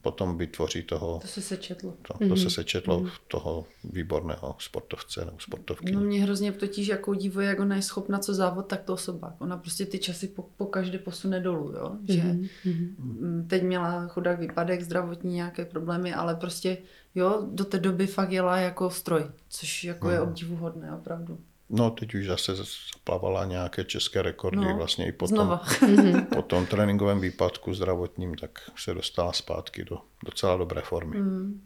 [0.01, 1.19] potom vytvoří toho...
[1.21, 1.93] To se sečetlo.
[2.01, 2.35] To, to mm-hmm.
[2.35, 2.49] se mhm.
[2.49, 3.11] sečetlo mm-hmm.
[3.27, 5.91] toho výborného sportovce nebo sportovky.
[5.91, 9.35] No mě hrozně totiž jako divo, jak ona je schopna co závod, tak to osoba.
[9.39, 11.95] Ona prostě ty časy po, po každé posune dolů, jo.
[12.09, 13.47] Že mm-hmm.
[13.47, 16.77] teď měla chudák výpadek, zdravotní nějaké problémy, ale prostě
[17.15, 20.13] jo, do té doby fakt jela jako stroj, což jako mm.
[20.13, 21.39] je obdivuhodné opravdu.
[21.73, 25.61] No, teď už zase zaplavala nějaké české rekordy no, vlastně i potom, znova.
[26.35, 31.17] po tom tréninkovém výpadku zdravotním, tak se dostala zpátky do docela dobré formy.
[31.17, 31.61] Mm.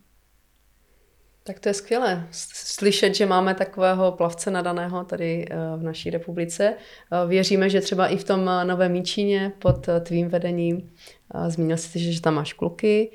[1.47, 2.27] Tak to je skvělé.
[2.31, 6.73] Slyšet, že máme takového plavce nadaného tady eh, v naší republice.
[6.73, 10.91] Eh, věříme, že třeba i v tom eh, Novém Míčíně pod tvým vedením,
[11.47, 13.11] zmínil jsi, že tam máš kluky,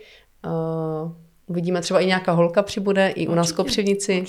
[1.46, 4.24] uvidíme třeba i nějaká holka přibude, i u nás Kopřivnici.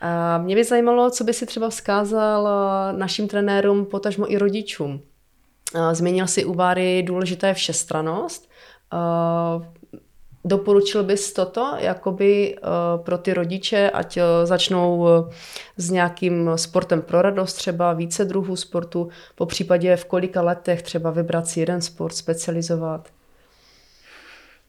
[0.00, 2.48] A mě by zajímalo, co by si třeba vzkázal
[2.92, 5.00] našim trenérům, potažmo i rodičům.
[5.92, 8.50] Zmínil si u Váry důležitá je všestranost.
[10.44, 12.56] Doporučil bys toto jakoby
[12.96, 15.06] pro ty rodiče, ať začnou
[15.76, 21.10] s nějakým sportem pro radost, třeba více druhů sportu, po případě v kolika letech třeba
[21.10, 23.08] vybrat si jeden sport, specializovat?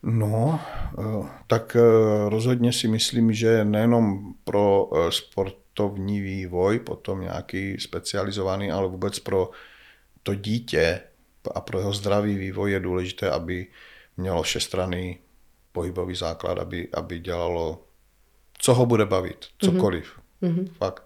[0.04, 0.60] No,
[1.48, 1.78] tak
[2.28, 9.50] rozhodně si myslím, že nejenom pro sportovní vývoj, potom nějaký specializovaný, ale vůbec pro
[10.24, 11.02] to dítě
[11.56, 13.68] a pro jeho zdravý vývoj je důležité, aby
[14.18, 15.20] mělo všestranný
[15.72, 17.84] pohybový základ, aby, aby dělalo,
[18.58, 20.20] co ho bude bavit, cokoliv.
[20.41, 20.68] Mm-hmm.
[20.74, 21.04] Fakt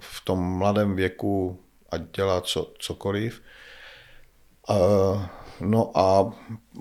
[0.00, 3.42] v tom mladém věku a dělá co, cokoliv.
[4.70, 5.22] Uh,
[5.64, 6.32] no a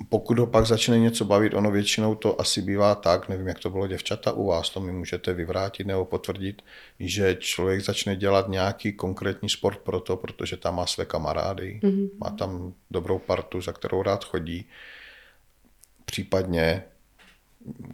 [0.09, 3.69] pokud ho pak začne něco bavit, ono většinou to asi bývá tak, nevím, jak to
[3.69, 6.61] bylo děvčata u vás, to mi můžete vyvrátit nebo potvrdit,
[6.99, 12.09] že člověk začne dělat nějaký konkrétní sport proto, protože tam má své kamarády, mm-hmm.
[12.17, 14.65] má tam dobrou partu, za kterou rád chodí.
[16.05, 16.83] Případně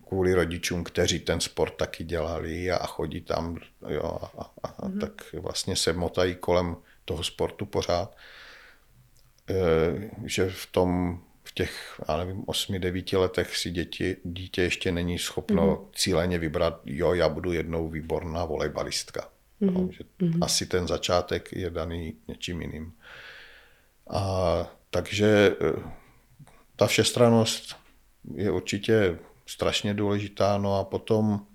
[0.07, 3.57] kvůli rodičům, kteří ten sport taky dělali a chodí tam,
[3.89, 4.99] jo, a, a, mm-hmm.
[4.99, 6.75] tak vlastně se motají kolem
[7.05, 8.15] toho sportu pořád.
[9.49, 15.19] E, že v tom, v těch, já nevím, 8-9 letech si děti, dítě ještě není
[15.19, 15.89] schopno mm-hmm.
[15.95, 19.29] cíleně vybrat, jo, já budu jednou výborná volejbalistka.
[19.61, 19.73] Mm-hmm.
[19.73, 20.39] No, že mm-hmm.
[20.41, 22.93] Asi ten začátek je daný něčím jiným.
[24.09, 25.97] A takže e,
[26.75, 27.75] ta všestranost
[28.35, 29.17] je určitě
[29.47, 30.57] strašně důležitá.
[30.57, 31.45] No a potom,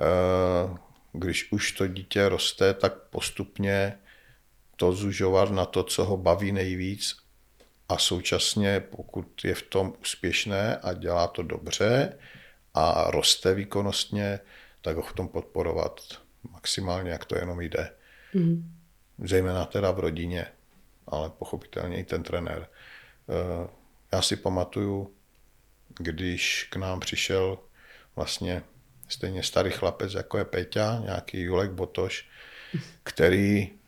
[0.00, 0.76] eh,
[1.12, 3.98] když už to dítě roste, tak postupně
[4.80, 7.16] to zužovat na to, co ho baví nejvíc
[7.88, 12.18] a současně, pokud je v tom úspěšné a dělá to dobře
[12.74, 14.40] a roste výkonnostně,
[14.80, 16.00] tak ho v tom podporovat
[16.50, 17.92] maximálně, jak to jenom jde.
[18.34, 18.72] Mm.
[19.18, 20.46] Zejména teda v rodině,
[21.06, 22.68] ale pochopitelně i ten trenér.
[23.28, 23.68] Eh,
[24.12, 25.14] já si pamatuju,
[25.98, 27.58] když k nám přišel
[28.16, 28.62] vlastně
[29.08, 32.28] stejně starý chlapec, jako je Peťa, nějaký Julek Botoš,
[33.02, 33.79] který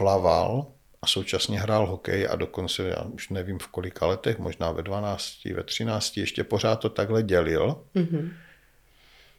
[0.00, 0.66] plaval
[1.02, 5.44] a současně hrál hokej a dokonce, já už nevím v kolika letech, možná ve 12,
[5.44, 7.84] ve 13, ještě pořád to takhle dělil.
[7.94, 8.32] Mm-hmm.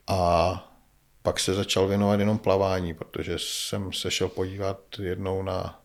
[0.07, 0.71] A
[1.21, 5.81] pak se začal věnovat jenom plavání, protože jsem se šel podívat jednou na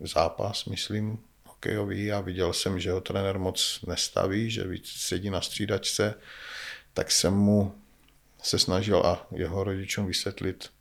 [0.00, 5.40] zápas, myslím, hokejový a viděl jsem, že ho trenér moc nestaví, že víc sedí na
[5.40, 6.14] střídačce,
[6.94, 7.74] tak jsem mu
[8.42, 10.73] se snažil a jeho rodičům vysvětlit,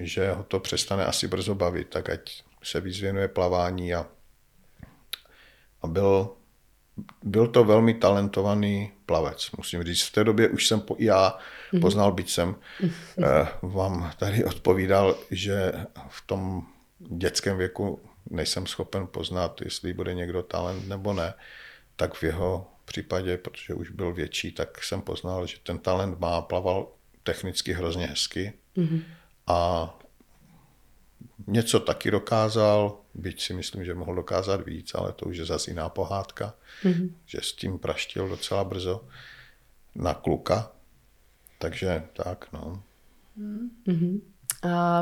[0.00, 4.06] že ho to přestane asi brzo bavit, tak ať se víc věnuje plavání a,
[5.82, 6.30] a byl,
[7.22, 9.50] byl to velmi talentovaný plavec.
[9.56, 11.38] Musím říct, v té době už jsem po, já
[11.72, 11.82] mhm.
[11.82, 12.56] poznal, byť jsem
[13.24, 15.72] eh, vám tady odpovídal, že
[16.08, 16.66] v tom
[16.98, 21.34] dětském věku nejsem schopen poznat, jestli bude někdo talent nebo ne,
[21.96, 26.40] tak v jeho případě, protože už byl větší, tak jsem poznal, že ten talent má,
[26.40, 26.88] plaval
[27.22, 29.02] technicky hrozně hezky mm-hmm.
[29.46, 29.90] A
[31.46, 35.70] něco taky dokázal, byť si myslím, že mohl dokázat víc, ale to už je zase
[35.70, 37.10] jiná pohádka, mm-hmm.
[37.26, 39.04] že s tím praštil docela brzo
[39.94, 40.72] na kluka,
[41.58, 42.82] takže tak, no.
[43.86, 44.20] Mm-hmm.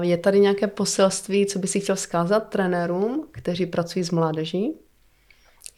[0.00, 4.74] Je tady nějaké poselství, co by si chtěl vzkázat trenérům, kteří pracují s mládeží?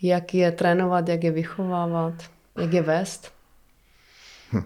[0.02, 2.14] Jak je trénovat, jak je vychovávat,
[2.60, 3.32] jak je vést?
[4.52, 4.62] Hm.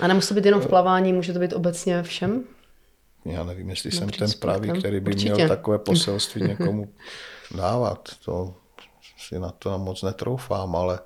[0.00, 2.44] A nemusí to být jenom v plavání, může to být obecně všem?
[3.24, 5.34] Já nevím, jestli jsem ten pravý, který by Určitě.
[5.34, 6.94] měl takové poselství někomu
[7.56, 8.08] dávat.
[8.24, 8.54] To
[9.18, 11.00] si na to moc netroufám, ale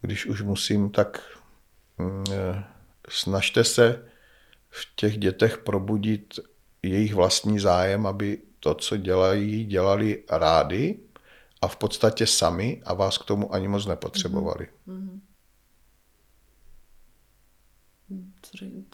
[0.00, 1.22] když už musím, tak
[1.98, 2.64] mm, eh,
[3.08, 4.04] snažte se
[4.70, 6.40] v těch dětech probudit
[6.82, 10.98] jejich vlastní zájem, aby to, co dělají, dělali rádi
[11.62, 14.68] a v podstatě sami a vás k tomu ani moc nepotřebovali.
[14.88, 15.17] Mm-hmm.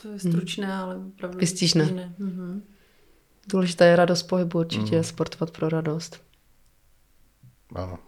[0.02, 0.72] To je stručné, mm.
[0.72, 1.84] ale opravdu Vystižné.
[1.84, 2.62] Mm-hmm.
[3.48, 5.04] Důležitá je radost pohybu, určitě mm.
[5.04, 6.22] sportovat pro radost.
[7.74, 7.98] Ano.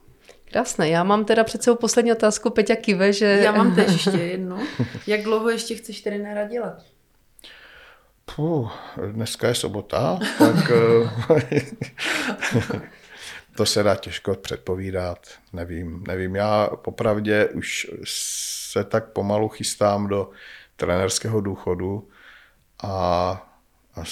[0.44, 0.88] Krásné.
[0.88, 2.50] Já mám teda před sebou poslední otázku.
[2.50, 3.26] Peťa Kive, že...
[3.26, 4.58] Já mám teď ještě jednu.
[5.06, 6.82] Jak dlouho ještě chceš trenéra dělat?
[8.36, 8.72] Puh,
[9.12, 11.60] dneska je sobota, tak eh,
[13.56, 15.26] to se dá těžko předpovídat.
[15.52, 16.36] Nevím, nevím.
[16.36, 20.30] Já popravdě už se tak pomalu chystám do
[20.76, 22.08] trenérského důchodu
[22.82, 22.92] a,
[23.94, 24.04] a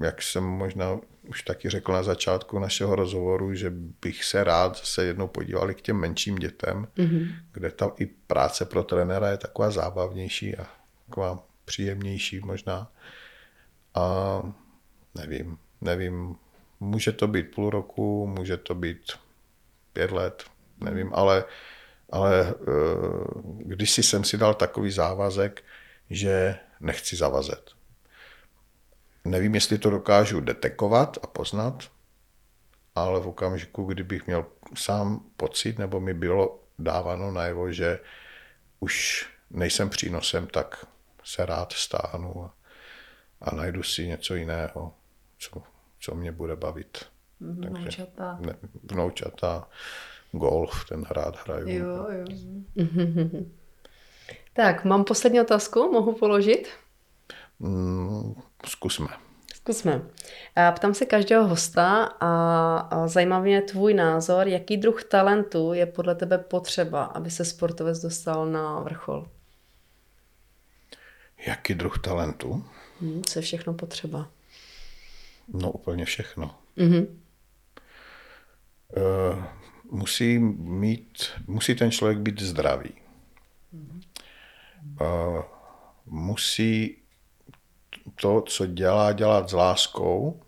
[0.00, 0.98] jak jsem možná
[1.28, 5.80] už taky řekl na začátku našeho rozhovoru, že bych se rád zase jednou podívali k
[5.80, 7.34] těm menším dětem, mm-hmm.
[7.52, 10.66] kde ta i práce pro trenéra je taková zábavnější a
[11.06, 12.92] taková příjemnější možná.
[13.94, 14.42] A
[15.14, 16.36] nevím, nevím,
[16.80, 19.12] může to být půl roku, může to být
[19.92, 20.44] pět let,
[20.80, 21.44] nevím, ale,
[22.10, 22.54] ale eh,
[23.58, 25.62] když si jsem si dal takový závazek,
[26.10, 27.70] že nechci zavazet.
[29.24, 31.90] Nevím, jestli to dokážu detekovat a poznat,
[32.94, 37.98] ale v okamžiku, kdybych měl sám pocit, nebo mi bylo dáváno najevo, že
[38.80, 40.86] už nejsem přínosem, tak
[41.24, 42.54] se rád stáhnu a,
[43.40, 44.94] a najdu si něco jiného,
[45.38, 45.62] co,
[46.00, 47.04] co mě bude bavit.
[47.40, 48.38] Vnoučata.
[48.40, 49.68] Ne, vnoučata,
[50.32, 51.68] golf, ten hrát hraju.
[51.68, 52.24] Jo, jo.
[54.52, 56.68] Tak, mám poslední otázku, mohu položit?
[57.58, 58.34] Mm,
[58.66, 59.08] zkusme.
[59.54, 60.02] Zkusme.
[60.74, 66.38] Ptám se každého hosta a zajímá mě tvůj názor, jaký druh talentu je podle tebe
[66.38, 69.28] potřeba, aby se sportovec dostal na vrchol?
[71.46, 72.64] Jaký druh talentu?
[73.00, 74.28] Hmm, co je všechno potřeba?
[75.48, 76.54] No úplně všechno.
[76.76, 77.06] Mm-hmm.
[78.96, 79.44] Uh,
[79.90, 82.99] musí mít, musí ten člověk být zdravý.
[86.06, 87.02] Musí
[88.14, 90.42] to, co dělá, dělat s láskou,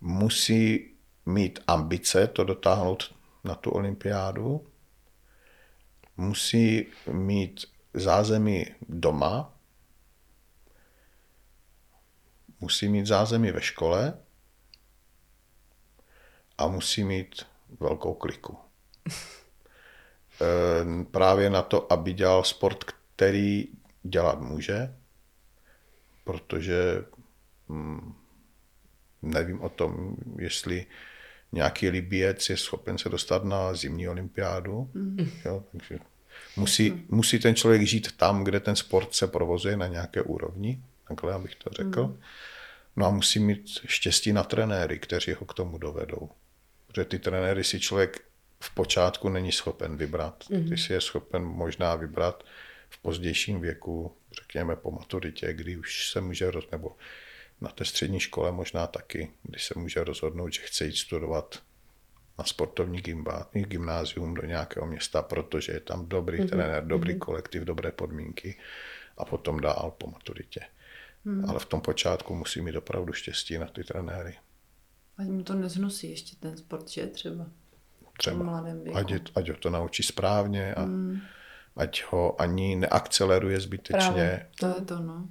[0.00, 0.90] musí
[1.26, 3.14] mít ambice to dotáhnout
[3.44, 4.66] na tu olympiádu,
[6.16, 7.64] musí mít
[7.94, 9.58] zázemí doma,
[12.60, 14.18] musí mít zázemí ve škole.
[16.58, 17.46] A musí mít
[17.80, 18.58] velkou kliku.
[20.40, 23.68] E, právě na to, aby dělal sport, který
[24.02, 24.94] dělat může,
[26.24, 27.04] protože
[27.68, 28.14] hm,
[29.22, 30.86] nevím o tom, jestli
[31.52, 34.90] nějaký Libiec je schopen se dostat na zimní olympiádu.
[34.94, 35.30] Mm.
[35.44, 35.98] Jo, takže
[36.56, 41.34] musí, musí ten člověk žít tam, kde ten sport se provozuje na nějaké úrovni, takhle
[41.34, 42.06] abych to řekl.
[42.06, 42.20] Mm.
[42.96, 46.30] No a musí mít štěstí na trenéry, kteří ho k tomu dovedou.
[46.86, 48.24] Protože ty trenéry si člověk
[48.60, 50.44] v počátku není schopen vybrat.
[50.50, 50.68] Mm.
[50.68, 52.44] Ty si je schopen možná vybrat
[52.90, 56.96] v pozdějším věku, řekněme po maturitě, kdy už se může, roz, nebo
[57.60, 61.62] na té střední škole možná taky, kdy se může rozhodnout, že chce jít studovat
[62.38, 63.02] na sportovní
[63.52, 66.48] gymnázium do nějakého města, protože je tam dobrý mm-hmm.
[66.48, 67.18] trenér, dobrý mm-hmm.
[67.18, 68.58] kolektiv, dobré podmínky
[69.16, 70.60] a potom dál po maturitě.
[71.24, 71.50] Mm.
[71.50, 74.38] Ale v tom počátku musí mít opravdu štěstí na ty trenéry.
[75.18, 77.46] Ať mu to neznosí ještě ten sport, že třeba.
[78.18, 78.64] Třeba.
[78.94, 81.18] Ať, je, ať ho to naučí správně a mm
[81.78, 83.98] ať ho ani neakceleruje zbytečně.
[83.98, 85.28] Právě, to je to, no.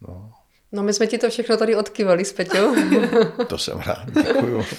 [0.00, 0.32] No.
[0.72, 2.74] No my jsme ti to všechno tady odkyvali s Peťou.
[3.48, 4.64] to jsem rád, děkuju.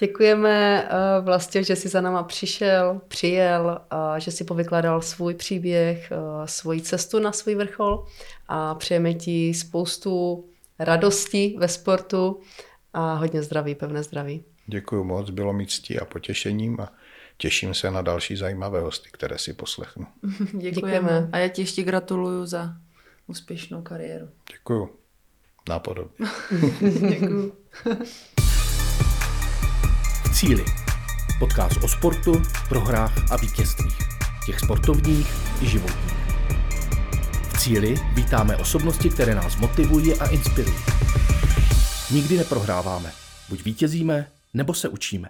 [0.00, 0.88] Děkujeme
[1.20, 6.80] vlastně, že jsi za náma přišel, přijel, uh, že jsi povykládal svůj příběh, uh, svoji
[6.80, 8.06] cestu na svůj vrchol
[8.48, 10.44] a přejeme ti spoustu
[10.78, 12.40] radosti ve sportu
[12.92, 14.44] a hodně zdraví, pevné zdraví.
[14.70, 16.92] Děkuji moc, bylo mi ctí a potěšením a
[17.36, 20.06] těším se na další zajímavé hosty, které si poslechnu.
[20.38, 20.70] Děkujeme.
[20.70, 21.28] Děkujeme.
[21.32, 22.76] A já ti ještě gratuluju za
[23.26, 24.28] úspěšnou kariéru.
[24.52, 24.90] Děkuju.
[25.68, 26.26] Nápodobně.
[27.08, 27.52] Děkuju.
[30.32, 30.64] Cíly.
[31.38, 33.98] Podcast o sportu, prohrách a vítězstvích.
[34.46, 35.28] Těch sportovních
[35.62, 36.14] i životních.
[37.42, 40.76] V cíli vítáme osobnosti, které nás motivují a inspirují.
[42.10, 43.12] Nikdy neprohráváme.
[43.48, 45.28] Buď vítězíme, nebo se učíme.